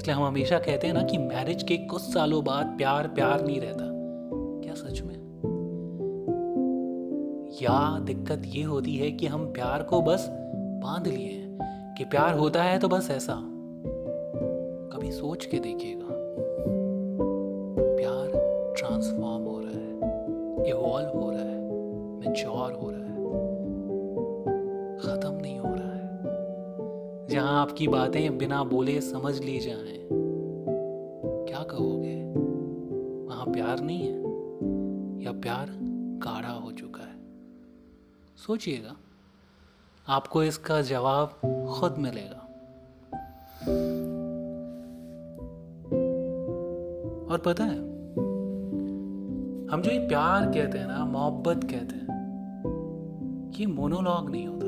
इसलिए 0.06 0.18
हम 0.18 0.24
हमेशा 0.24 0.60
कहते 0.60 0.88
हैं 0.88 0.94
ना 0.94 1.04
कि 1.04 1.18
मैरिज 1.18 1.64
के 1.64 1.78
कुछ 1.78 2.02
सालों 2.02 2.44
बाद 2.44 2.66
प्यार 2.66 3.08
प्यार 3.08 3.46
नहीं 3.46 3.62
रहता। 3.62 3.86
क्या 4.64 4.74
सच 4.74 5.02
में? 5.02 5.16
या 7.62 8.00
दिक्कत 8.00 8.42
ये 8.46 8.64
होती 8.64 8.96
है 8.98 9.12
कि 9.12 9.28
हम 9.28 9.54
प्यार 9.54 9.84
को 9.84 10.02
बस 10.02 10.28
बाँध 10.84 11.08
लिए 11.08 11.32
हैं, 11.32 11.58
कि 11.98 12.06
प्यार 12.06 12.34
होता 12.34 12.64
है 12.64 12.80
तो 12.80 12.88
बस 12.88 13.08
ऐसा। 13.12 13.34
कभी 14.94 15.12
सोच 15.12 15.46
के 15.46 15.60
देखिएगा। 15.60 16.08
प्यार 17.96 18.28
ट्रांसफॉर्म 18.78 19.44
हो 19.44 19.60
रहा 19.60 19.70
है 19.70 20.00
इवॉल्व 20.70 21.08
हो 21.08 21.32
रहा 21.32 21.40
है 21.40 21.72
मेच्योर 22.20 22.72
हो 22.74 22.90
रहा 22.90 22.95
है। 22.95 22.95
जहाँ 27.36 27.62
आपकी 27.62 27.88
बातें 27.88 28.38
बिना 28.38 28.64
बोले 28.64 29.02
समझ 29.02 29.40
ली 29.40 29.60
जाए। 29.60 30.08
क्या 31.48 31.64
कहोगे? 31.64 32.26
वहाँ 33.26 33.46
प्यार 33.54 33.80
नहीं 33.80 34.00
है, 34.00 34.20
या 35.24 35.32
प्यार 35.32 35.68
गाढ़ा 36.26 36.50
हो 36.50 36.72
चुका 36.72 37.02
है? 37.02 37.18
सोचिएगा, 38.38 38.96
आपको 40.08 40.44
इसका 40.44 40.82
जवाब 40.82 41.28
खुद 41.74 41.96
मिलेगा। 41.98 42.42
और 47.32 47.38
पता 47.46 47.64
है, 47.64 47.80
हम 49.68 49.82
जो 49.86 49.92
ये 49.92 50.08
प्यार 50.08 50.46
कहते 50.46 50.78
हैं 50.78 50.88
ना, 50.88 51.06
मोहब्बत 51.06 51.64
कहते 51.64 51.96
हैं, 51.96 52.08
ये 53.60 53.66
मोनोलॉग 53.66 54.30
नहीं 54.30 54.48
होता। 54.48 54.65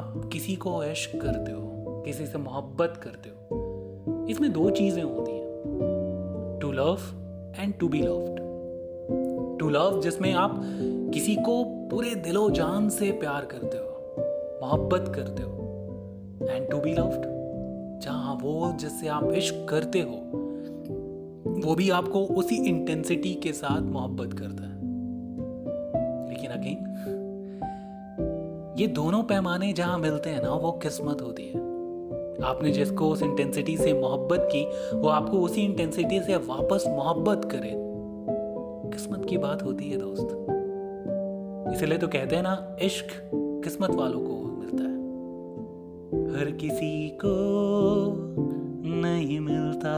आप 0.00 0.28
किसी 0.32 0.54
को 0.56 0.82
इश्क 0.84 1.20
करते 1.22 1.52
हो, 1.52 2.02
किसी 2.06 2.26
से 2.26 2.38
मोहब्बत 2.38 3.00
करते 3.02 3.30
हो, 3.30 4.26
इसमें 4.30 4.52
दो 4.52 4.70
चीज़ें 4.70 5.02
होती 5.02 5.32
हैं। 5.32 6.58
To 6.60 6.70
love 6.72 6.98
and 7.58 7.74
to 7.74 7.88
be 7.88 8.00
loved 8.00 8.38
to 9.60 9.68
love 9.68 10.00
जिसमें 10.02 10.32
आप 10.34 10.60
किसी 11.14 11.34
को 11.36 11.62
पूरे 11.90 12.14
दिलो 12.14 12.48
जान 12.50 12.88
से 12.88 13.10
प्यार 13.12 13.44
करते 13.44 13.76
हो, 13.76 13.88
मोहब्बत 14.62 15.12
करते 15.16 15.42
हो 15.42 16.48
एंड 16.50 16.70
टू 16.70 16.78
बी 16.78 16.94
लव्ड 16.94 17.28
जहाँ 18.02 18.38
वो 18.42 18.72
जिससे 18.80 19.08
आप 19.08 19.32
इश्क 19.32 19.66
करते 19.70 20.00
हो, 20.00 20.16
वो 21.66 21.74
भी 21.74 21.90
आपको 21.90 22.24
उसी 22.34 22.56
इंटेंसिटी 22.68 23.34
के 23.34 23.52
साथ 23.52 23.80
मोहब्बत 23.92 24.38
करता 24.38 24.64
है। 24.64 24.78
लेकिन 26.28 26.50
अगेन 26.50 27.19
ये 28.80 28.86
दोनों 28.86 29.22
पैमाने 29.22 29.72
जहाँ 29.72 29.98
मिलते 29.98 30.30
हैं 30.30 30.42
ना, 30.42 30.50
वो 30.50 30.72
किस्मत 30.72 31.22
होती 31.22 31.42
है। 31.42 31.58
आपने 32.44 32.70
जिसको 32.70 33.08
उस 33.08 33.22
इंटेंसिटी 33.22 33.76
से 33.76 33.92
मोहब्बत 33.92 34.48
की, 34.52 34.64
वो 34.96 35.08
आपको 35.08 35.38
उसी 35.38 35.60
इंटेंसिटी 35.60 36.20
से 36.20 36.36
वापस 36.36 36.84
मोहब्बत 36.88 37.44
करे। 37.44 37.72
किस्मत 38.90 39.26
की 39.30 39.38
बात 39.38 39.62
होती 39.62 39.90
है 39.90 39.96
दोस्त। 39.96 40.46
इसलिए 41.74 41.98
तो 41.98 42.08
कहते 42.08 42.36
हैं 42.36 42.42
ना, 42.42 42.76
इश्क 42.82 43.06
किस्मत 43.34 43.90
वालों 43.90 44.20
को 44.20 44.42
मिलता 44.42 44.84
है। 44.84 44.94
हर 46.38 46.50
किसी 46.50 47.08
को 47.08 47.36
नहीं 49.00 49.40
मिलता 49.40 49.94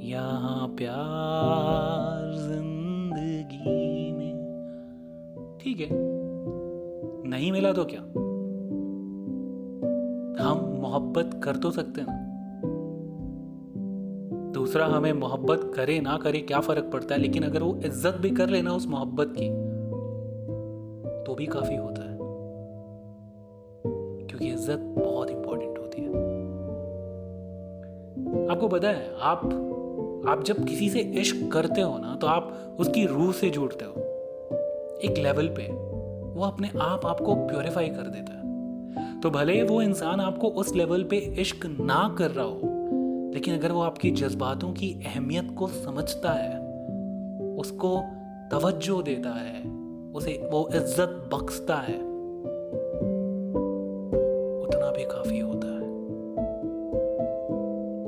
यहाँ 0.00 0.68
प्यार 0.68 2.34
ज़िंदगी 2.34 4.12
में। 4.12 4.36
ठीक 5.60 5.80
है। 5.80 6.15
नहीं 7.26 7.52
मिला 7.52 7.72
तो 7.72 7.84
क्या? 7.84 8.00
हम 10.40 10.58
मोहब्बत 10.80 11.40
कर 11.44 11.56
तो 11.56 11.70
सकते 11.70 12.00
हैं। 12.00 12.24
दूसरा, 14.52 14.86
हमें 14.86 15.12
मोहब्बत 15.12 15.70
करे 15.76 16.00
ना 16.00 16.16
करे 16.16 16.40
क्या 16.40 16.60
फ़र्क 16.60 16.90
पड़ता 16.92 17.14
है? 17.14 17.20
लेकिन 17.20 17.42
अगर 17.42 17.62
वो 17.62 17.74
इज़्ज़त 17.76 18.14
भी 18.14 18.30
कर 18.30 18.48
लेना 18.48 18.72
उस 18.72 18.86
मोहब्बत 18.88 19.34
की 19.38 19.48
तो 21.24 21.34
भी 21.34 21.46
काफ़ी 21.46 21.76
होता 21.76 22.02
है। 22.02 22.16
क्योंकि 24.26 24.48
इज़्ज़त 24.48 24.78
बहुत 24.98 25.30
इंपॉर्टेंट 25.30 25.78
होती 25.78 26.02
है। 26.02 26.08
आपको 28.50 28.68
पता 28.68 28.88
है, 28.88 29.14
आप 29.20 29.44
आप 30.28 30.42
जब 30.44 30.64
किसी 30.64 30.88
से 30.90 31.00
इश्क 31.00 31.50
करते 31.52 31.80
हो 31.80 31.98
ना 31.98 32.14
तो 32.16 32.26
आप 32.26 32.76
उसकी 32.80 33.06
रूह 33.06 33.32
से 33.32 33.50
जुड़ते 33.50 33.84
हो। 33.84 34.00
एक 35.04 35.18
लेवल 35.18 35.48
पे। 35.48 35.85
वो 36.36 36.44
अपने 36.44 36.70
आप 36.82 37.06
आपको 37.06 37.34
प्योरीफाई 37.36 37.88
कर 37.88 38.08
देता 38.08 38.32
है। 38.32 39.20
तो 39.20 39.30
भले 39.30 39.62
वो 39.62 39.80
इंसान 39.82 40.20
आपको 40.20 40.48
उस 40.60 40.74
लेवल 40.74 41.04
पे 41.04 41.16
इश्क 41.40 41.66
ना 41.66 42.14
कर 42.18 42.30
रहा 42.30 42.44
हो, 42.44 42.60
लेकिन 43.34 43.54
अगर 43.54 43.72
वो 43.72 43.80
आपकी 43.80 44.10
जज्बातों 44.10 44.72
की 44.72 44.92
अहमियत 45.06 45.54
को 45.58 45.66
समझता 45.68 46.32
है, 46.32 46.58
उसको 47.56 47.96
तवज्जो 48.50 49.00
देता 49.02 49.30
है, 49.30 49.62
उसे 50.12 50.32
वो 50.52 50.68
इज़्ज़त 50.74 51.30
बख्शता 51.34 51.76
है, 51.80 51.98
उतना 54.60 54.90
भी 54.90 55.04
काफ़ी 55.04 55.38
होता 55.38 55.68
है। 55.68 55.84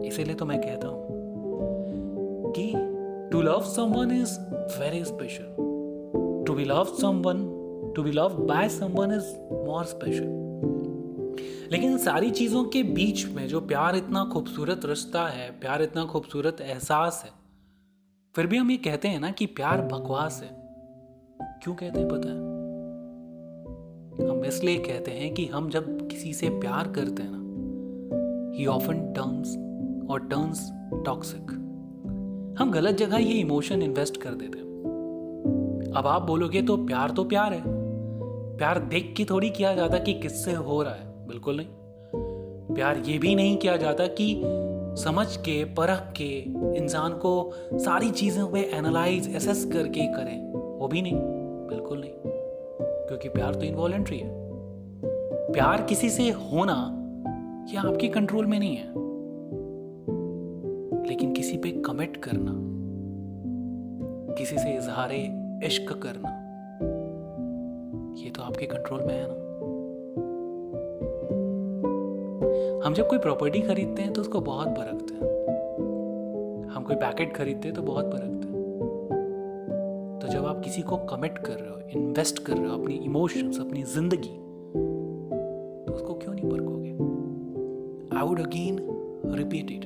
इसीलिए 0.09 0.35
तो 0.35 0.47
मैं 0.47 0.61
कहता 0.61 0.89
हूँ 0.89 2.53
कि 2.57 2.73
to 3.33 3.43
love 3.43 3.63
someone 3.67 4.11
is 4.13 4.39
very 4.81 5.05
special 5.05 5.55
to 6.47 6.55
be 6.55 6.65
love 6.65 6.85
someone 7.01 7.48
to 7.99 8.03
be 8.03 8.11
love 8.11 8.29
by 8.29 8.69
someone 8.69 9.13
is 9.13 9.25
more 9.67 9.85
special 9.85 10.27
लेकिन 11.73 11.99
सारी 11.99 12.31
चीज़ों 12.31 12.65
के 12.65 12.83
बीच 12.83 13.27
में 13.27 13.49
जो 13.49 13.61
प्यार 13.61 13.97
इतना 13.97 14.25
खूबसूरत 14.25 14.81
रिश्ता 14.85 15.27
है, 15.27 15.51
प्यार 15.51 15.83
इतना 15.83 16.05
खूबसूरत 16.05 16.61
एहसास 16.61 17.23
है, 17.25 17.31
फिर 18.37 18.47
भी 18.47 18.57
हम 18.57 18.71
ये 18.71 18.77
कहते 18.77 19.09
हैं 19.09 19.21
ना 19.21 19.31
कि 19.31 19.47
प्यार 19.47 19.81
बकवास 19.83 20.41
है। 20.43 20.51
क्यों 21.63 21.75
कहते 21.75 22.01
हैं 22.01 22.09
पता 22.09 22.29
है? 22.29 22.37
हम 24.31 24.45
इसलिए 24.45 24.79
कहते 24.79 25.11
हैं 25.11 25.35
कि 25.35 25.47
हम 25.47 25.69
जब 25.71 26.09
किसी 26.09 26.33
से 26.33 26.49
प्यार 26.49 26.89
करते 26.89 27.23
हैं 27.23 27.31
ना 27.33 28.59
ही 28.59 28.67
ऑफन 28.67 29.13
टर्न्स 29.13 29.57
और 30.11 30.21
टर्न्स 30.21 30.71
टॉक्सिक 31.07 31.51
हम 32.59 32.71
गलत 32.71 32.95
जगह 32.95 33.17
ये 33.17 33.35
इमोशन 33.35 33.83
इन्वेस्ट 33.83 34.17
कर 34.17 34.31
देते 34.31 34.59
हैं। 34.59 34.69
अब 35.97 36.07
आप 36.07 36.23
बोलोगे 36.23 36.63
तो 36.63 36.77
प्यार 36.77 37.11
तो 37.11 37.25
प्यार 37.25 37.53
है। 37.53 37.78
प्यार 38.59 38.79
देख 38.79 39.15
के 39.17 39.25
थोड़ी 39.25 39.51
किया 39.51 39.75
जाता 39.75 39.99
कि 39.99 40.13
किससे 40.13 40.53
हो 40.53 40.83
रहा 40.83 40.95
है। 40.95 41.27
बिल्कुल 41.27 41.57
नहीं। 41.57 41.67
प्यार 42.75 42.99
ये 42.99 43.19
भी 43.19 43.35
नहीं 43.35 43.57
किया 43.57 43.77
जाता 43.77 44.07
कि 44.07 44.43
समझ 45.03 45.37
के, 45.37 45.65
परख 45.65 46.13
के 46.17 46.39
इंसान 46.79 47.13
को 47.13 47.53
सारी 47.75 48.11
चीज़ों 48.11 48.49
पे 48.49 48.61
एनालाइज 48.61 49.37
एसेस 49.37 49.71
करके 49.73 50.01
करें। 50.01 50.53
वो 50.53 50.89
भी 50.89 51.03
नहीं। 51.03 51.15
बिल्कुल 51.69 52.01
नहीं। 52.01 52.11
क्योंकि 53.09 53.29
प्यार 53.29 53.55
तो 53.55 53.61
इनवॉलेंट्री 53.61 54.19
है। 54.19 54.31
प्यार 55.53 55.83
किसी 55.83 56.11
से 56.11 56.31
होना 56.31 56.95
यह 57.75 57.81
आपके 57.81 58.09
कंट्रोल 58.09 58.47
में 58.47 58.59
नहीं 58.59 58.77
है। 58.77 58.89
लेकिन 61.09 61.33
किसी 61.33 61.57
पे 61.57 61.71
कमिट 61.71 62.17
करना, 62.17 62.55
किसी 64.35 64.59
से 64.59 64.77
इजहार 64.77 65.13
इश्क 65.65 65.93
करना 65.93 66.38
ये 68.29 68.33
तो 68.33 68.43
आपके 68.43 68.67
कंट्रोल 68.67 69.03
में 69.03 69.15
है 69.15 69.27
ना। 69.29 69.35
हम 72.87 72.95
जब 72.95 73.09
कोई 73.09 73.19
प्रॉपर्टी 73.19 73.61
खरीदते 73.61 74.03
हैं 74.03 74.13
तो 74.13 74.21
उसको 74.21 74.41
बहुत 74.41 74.69
परखते 74.69 75.15
हैं। 75.15 76.71
हम 76.71 76.85
कोई 76.87 76.97
पैकेट 76.97 77.33
खरीदते 77.37 77.69
हैं 77.69 77.77
तो 77.77 77.83
बहुत 77.83 78.05
परखते 78.05 78.49
हैं। 78.49 78.65
तो 80.23 80.29
जब 80.29 80.47
आप 80.47 80.61
किसी 80.65 80.83
को 80.83 80.97
कमिट 81.05 81.39
कर 81.39 81.53
रहे 81.53 81.71
हो 81.71 82.01
इन्वेस्ट 82.01 82.39
कर 82.39 82.57
रहे 82.57 82.67
हो, 82.67 82.75
अपनी 82.75 82.95
इमोशंस 82.95 83.61
अपनी 83.61 83.83
ज़िंदगी 83.85 84.37
तो 85.87 85.95
उसको 85.95 86.15
क्यों 86.15 86.35
नहीं 86.35 86.51
परखोगे? 86.51 86.91
I 88.19 88.27
would 88.27 88.41
again 88.41 88.79
repeat 89.39 89.71
it 89.71 89.85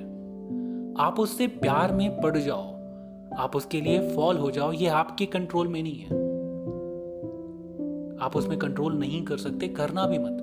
आप 1.00 1.20
उससे 1.20 1.46
प्यार 1.46 1.92
में 1.92 2.20
पड़ 2.20 2.36
जाओ। 2.38 2.66
आप 3.38 3.56
उसके 3.56 3.80
लिए 3.80 4.00
फॉल 4.16 4.36
हो 4.36 4.50
जाओ। 4.50 4.72
ये 4.72 4.88
आपके 4.96 5.26
कंट्रोल 5.26 5.68
में 5.68 5.82
नहीं 5.82 5.98
है। 5.98 6.21
आप 8.22 8.36
उसमें 8.36 8.58
कंट्रोल 8.58 8.94
नहीं 8.94 9.22
कर 9.24 9.36
सकते, 9.36 9.68
करना 9.68 10.06
भी 10.06 10.18
मत। 10.18 10.38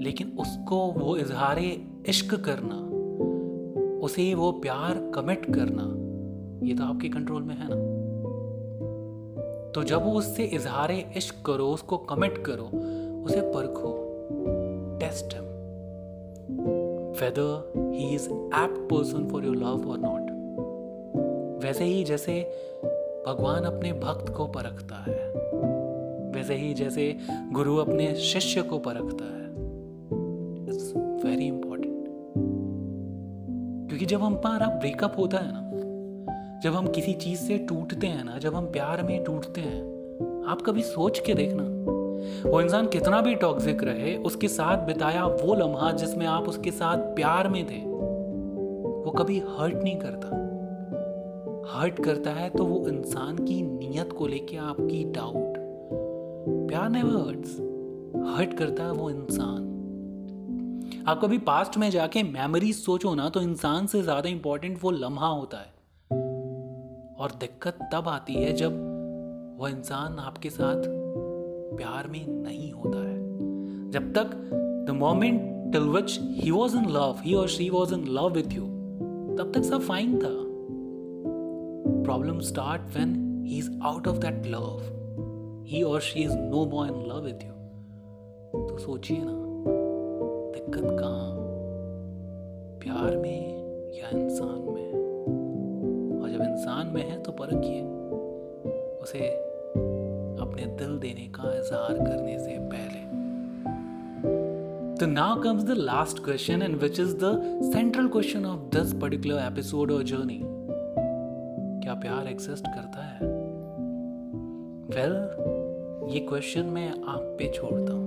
लेकिन 0.00 0.36
उसको 0.40 0.76
वो 0.76 1.16
इजहार 1.16 1.58
इश्क 2.08 2.34
करना, 2.34 2.80
उसे 3.98 4.34
वो 4.34 4.52
प्यार 4.52 5.12
कमिट 5.14 5.46
करना, 5.54 5.84
ये 6.66 6.74
तो 6.74 6.84
आपके 6.84 7.08
कंट्रोल 7.08 7.42
में 7.42 7.54
है 7.54 7.68
ना। 7.70 7.94
तो 9.72 9.82
जब 9.82 10.04
वो 10.04 10.12
उससे 10.12 10.44
इजहार 10.44 10.90
इश्क 10.90 11.34
करो, 11.46 11.66
उसको 11.66 11.96
कमिट 11.96 12.38
करो, 12.38 12.64
उसे 13.24 13.40
परखो 13.40 13.92
test 15.00 15.34
whether 17.20 17.72
he 17.94 18.14
is 18.14 18.28
apt 18.32 18.78
person 18.90 19.28
for 19.28 19.44
your 19.44 19.56
love 19.56 19.90
और 19.90 19.98
नॉट 19.98 20.24
वैसे 21.64 21.84
ही 21.84 22.04
जैसे 22.04 22.40
भगवान 23.26 23.64
अपने 23.64 23.92
भक्त 23.92 24.32
को 24.32 24.46
परखता 24.46 24.96
है 24.96 25.32
वैसे 26.44 26.62
ही 26.62 26.74
जैसे 26.74 27.18
गुरु 27.52 27.76
अपने 27.76 28.14
शिष्य 28.14 28.62
को 28.62 28.78
परखता 28.78 29.24
है। 29.24 29.44
इट्स 30.64 30.92
वेरी 31.24 31.46
इंपॉर्टेंट 31.46 32.04
क्योंकि 33.88 34.06
जब 34.06 34.22
हमारा 34.22 34.66
ब्रेकअप 34.66 35.14
होता 35.18 35.38
है 35.38 35.48
ना, 35.52 35.60
जब 36.60 36.74
हम 36.74 36.86
किसी 36.88 37.12
चीज़ 37.12 37.40
से 37.40 37.58
टूटते 37.58 38.06
हैं 38.06 38.24
ना, 38.24 38.38
जब 38.38 38.54
हम 38.54 38.66
प्यार 38.66 39.02
में 39.02 39.24
टूटते 39.24 39.60
हैं, 39.60 39.82
आप 40.48 40.62
कभी 40.62 40.82
सोच 40.82 41.18
के 41.18 41.34
देखना, 41.34 41.62
वो 42.50 42.60
इंसान 42.60 42.86
कितना 42.86 43.20
भी 43.20 43.34
टॉक्सिक 43.34 43.84
रहे, 43.84 44.16
उसके 44.16 44.48
साथ 44.48 44.86
बिताया 44.86 45.26
वो 45.26 45.54
लम्हा 45.54 45.92
जिसमें 45.92 46.26
आप 46.26 46.48
उसके 46.48 46.70
साथ 46.70 46.98
प्यार 46.98 47.48
में 47.48 47.66
थे, 47.66 47.86
वो 49.04 49.10
कभी 49.18 49.38
हर्ट 49.38 49.74
नहीं 49.74 49.96
करता। 49.96 50.44
हर्ट 51.68 52.04
करता 52.04 52.30
है 52.30 52.50
तो 52.50 52.64
वो 52.64 52.88
इंसान 52.88 53.36
की 53.36 53.62
नीयत 53.62 54.12
को 54.12 54.26
लेके 54.26 54.56
आपकी 54.56 55.12
डाउट 55.12 55.53
प्यार 56.68 56.88
नेवर 56.90 57.16
हर्ट्स 57.26 57.56
हर्ट 58.28 58.54
करता 58.58 58.84
है 58.84 58.92
वो 58.92 59.10
इंसान। 59.10 59.62
आप 61.08 61.20
कभी 61.22 61.38
पास्ट 61.38 61.76
में 61.78 61.90
जाके 61.90 62.22
मेमोरीज 62.22 62.76
सोचो 62.76 63.14
ना 63.14 63.28
तो 63.28 63.40
इंसान 63.40 63.86
से 63.86 64.02
ज़्यादा 64.02 64.28
इंपॉर्टेंट 64.28 64.78
वो 64.82 64.90
लम्हा 64.90 65.26
होता 65.26 65.58
है। 65.58 65.72
और 67.14 67.32
दिक्कत 67.40 67.78
तब 67.92 68.08
आती 68.08 68.34
है 68.34 68.52
जब 68.52 68.78
वह 69.60 69.70
इंसान 69.70 70.18
आपके 70.18 70.50
साथ 70.50 70.82
प्यार 71.76 72.06
में 72.06 72.26
नहीं 72.28 72.70
होता 72.72 72.98
है। 72.98 73.90
जब 73.90 74.12
तक 74.12 74.34
the 74.88 74.90
moment 74.90 75.72
till 75.72 75.88
which 75.90 76.18
he 76.20 76.50
was 76.50 76.76
in 76.76 76.88
love 76.90 77.20
he 77.20 77.34
और 77.34 77.48
she 77.48 77.68
was 77.70 77.94
in 77.94 78.04
love 78.08 78.28
with 78.30 78.52
you 78.52 78.64
तब 79.38 79.52
तक 79.54 79.64
सब 79.64 79.80
फाइन 79.82 80.18
था। 80.18 80.32
Problem 82.04 82.40
start 82.40 82.96
when 82.96 83.14
he 83.46 83.58
is 83.58 83.70
out 83.82 84.08
of 84.08 84.18
that 84.18 84.46
love 84.46 84.68
he 85.66 85.82
और 85.82 86.00
she 86.00 86.20
is 86.20 86.36
no 86.36 86.64
more 86.64 86.86
in 86.86 87.06
love 87.06 87.20
with 87.20 87.44
you 87.44 87.54
तो 88.66 88.78
सोचिए 88.78 89.18
ना 89.20 89.44
दिक्कत 90.52 90.82
कहाँ? 90.84 91.36
प्यार 92.78 93.16
में 93.16 93.56
या 93.92 94.08
इंसान 94.08 94.74
में? 94.74 94.92
और 96.22 96.28
जब 96.28 96.40
इंसान 96.42 96.86
में 96.86 97.10
है 97.10 97.22
तो 97.22 97.32
परखिए 97.32 97.82
उसे 99.02 99.18
अपने 100.40 100.66
दिल 100.66 100.98
देने 100.98 101.28
का 101.28 101.52
इजहार 101.54 101.94
करने 102.06 102.38
से 102.38 102.58
पहले। 102.60 103.04
तो 104.96 105.06
now 105.06 105.40
comes 105.40 105.64
the 105.64 105.70
last 105.70 106.24
question 106.24 106.62
and 106.62 106.76
which 106.76 107.00
is 107.00 107.16
the 107.16 107.42
central 107.74 108.08
question 108.08 108.46
of 108.46 108.60
this 108.60 108.92
particular 108.92 109.38
episode 109.38 109.92
और 109.92 110.02
जर्नी 110.02 110.40
क्या 111.84 111.94
प्यार 111.94 112.26
एग्जिस्ट 112.26 112.64
करता 112.66 113.02
है? 113.02 113.44
वेल 114.84 115.12
well, 115.12 115.53
ये 116.04 116.20
क्वेश्चन 116.20 116.66
मैं 116.66 116.88
आप 116.90 117.20
पे 117.38 117.48
छोड़ता 117.54 117.92
हूँ। 117.92 118.02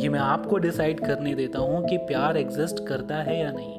ये 0.00 0.08
मैं 0.08 0.18
आपको 0.18 0.58
डिसाइड 0.58 1.00
करने 1.00 1.34
देता 1.34 1.58
हूँ 1.58 1.88
कि 1.88 1.96
प्यार 1.96 2.36
एग्जिस्ट 2.36 2.86
करता 2.86 3.16
है 3.16 3.38
या 3.40 3.50
नहीं। 3.52 3.74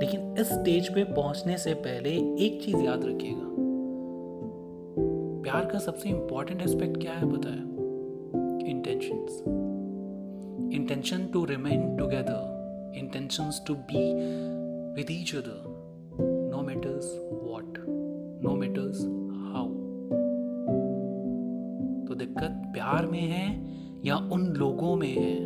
लेकिन 0.00 0.34
इस 0.38 0.48
स्टेज 0.48 0.88
पे 0.94 1.04
पहुँचने 1.04 1.58
से 1.58 1.74
पहले 1.74 2.10
एक 2.46 2.60
चीज़ 2.64 2.76
याद 2.76 3.04
रखिएगा। 3.04 3.46
प्यार 5.42 5.64
का 5.64 5.78
सबसे 5.78 6.08
इंपॉर्टेंट 6.08 6.62
एस्पेक्ट 6.62 7.00
क्या 7.00 7.12
है 7.12 7.32
पता 7.32 7.48
है 7.48 7.64
intention 10.72 11.26
to 11.26 11.44
remain 11.44 11.96
together 11.96 12.94
intentions 12.96 13.62
to 13.66 13.74
be 13.74 14.02
with 14.94 15.10
each 15.10 15.34
other 15.34 15.62
no 16.50 16.62
matters 16.62 17.30
what 17.44 17.78
no 18.42 18.56
matters 18.56 19.15
दिक्कत 22.36 22.72
प्यार 22.72 23.06
में 23.06 23.20
है 23.20 23.64
या 24.04 24.16
उन 24.16 24.46
लोगों 24.46 24.96
में 24.96 25.08
है 25.08 25.36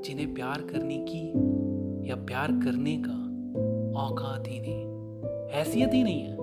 जिन्हें 0.00 0.34
प्यार 0.34 0.62
करने 0.62 1.06
की 1.08 1.28
या 2.10 2.16
प्यार 2.16 2.48
करने 2.48 3.02
का 3.06 3.12
औकात 4.00 4.44
ही 4.48 4.60
नहीं? 4.60 4.86
हैसियत 5.52 5.94
ही 5.94 6.02
नहीं 6.02 6.20
है। 6.20 6.36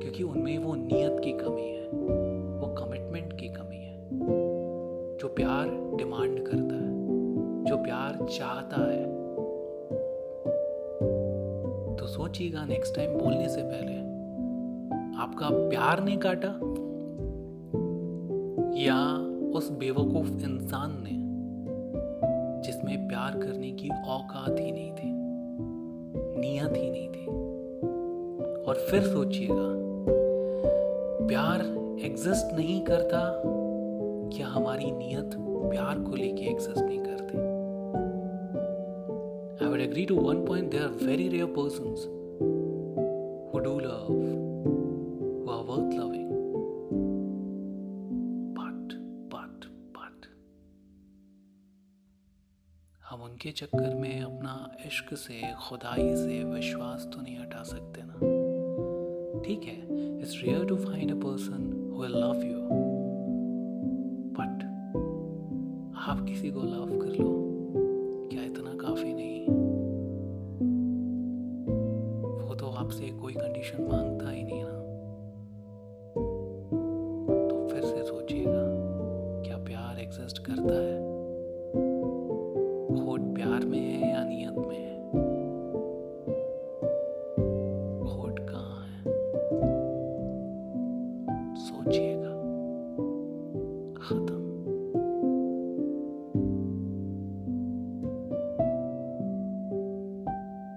क्योंकि 0.00 0.22
उनमें 0.22 0.58
वो 0.58 0.74
नियत 0.74 1.20
की 1.24 1.32
कमी 1.32 1.68
है, 1.68 1.88
वो 2.58 2.74
कमिटमेंट 2.74 3.40
की 3.40 3.48
कमी 3.48 3.76
है, 3.76 4.08
जो 5.18 5.28
प्यार 5.28 5.96
डिमांड 5.96 6.46
करता 6.46 6.74
है, 6.74 6.90
जो 7.64 7.76
प्यार 7.76 8.26
चाहता 8.38 8.92
है। 8.92 9.04
तो 11.96 12.06
सोचिएगा 12.06 12.64
नेक्स्ट 12.64 12.96
टाइम 12.96 13.18
बोलने 13.18 13.48
से 13.48 13.62
पहले 13.62 13.98
आपका 15.22 15.48
प्यार 15.50 16.04
ने 16.04 16.16
काटा। 16.16 16.82
या 18.82 19.16
उस 19.54 19.70
बेवकूफ़ 19.70 20.28
इंसान 20.28 20.90
ने 21.02 21.22
जिसमें 22.66 23.08
प्यार 23.08 23.38
करने 23.38 23.70
की 23.70 23.88
औकात 23.88 24.60
ही 24.60 24.72
नहीं 24.72 24.92
थी, 24.92 25.10
नियत 26.40 26.76
ही 26.76 26.90
नहीं 26.90 27.08
थी। 27.08 27.26
और 28.64 28.74
फिर 28.90 29.02
सोचिएगा, 29.02 29.68
प्यार 31.26 31.60
एग्जिस्ट 32.04 32.56
नहीं 32.56 32.80
करता 32.84 33.42
क्या 34.36 34.46
हमारी 34.46 34.90
नियत 34.90 35.30
प्यार 35.36 35.98
को 35.98 36.16
लेके 36.16 36.44
एग्जिस्ट 36.44 36.78
नहीं 36.78 36.98
करती। 36.98 37.38
I 39.64 39.70
would 39.70 39.80
agree 39.80 40.04
to 40.04 40.16
one 40.16 40.44
point 40.46 40.70
they 40.70 40.78
are 40.78 41.06
very 41.06 41.28
rare 41.28 41.46
person 41.46 41.94
उनके 53.22 53.50
चक्कर 53.50 53.94
में 53.94 54.22
अपना 54.22 54.76
इश्क 54.86 55.14
से, 55.14 55.40
खुदाई 55.68 56.16
से 56.16 56.44
विश्वास 56.44 57.08
तो 57.14 57.20
नहीं 57.22 57.38
हटा 57.38 57.62
सकते 57.62 58.02
ना। 58.04 58.14
ठीक 59.44 59.62
है 59.62 59.76
it's 60.20 60.40
rare 60.44 60.64
to 60.64 60.76
find 60.76 61.10
a 61.10 61.14
person 61.14 61.92
who 61.96 62.04
love 62.04 62.42
you 62.44 62.58
but 64.38 64.64
आप 66.08 66.24
किसी 66.28 66.50
को 66.50 66.62
लव 66.62 66.98
कर 66.98 67.22
लो। 67.22 67.51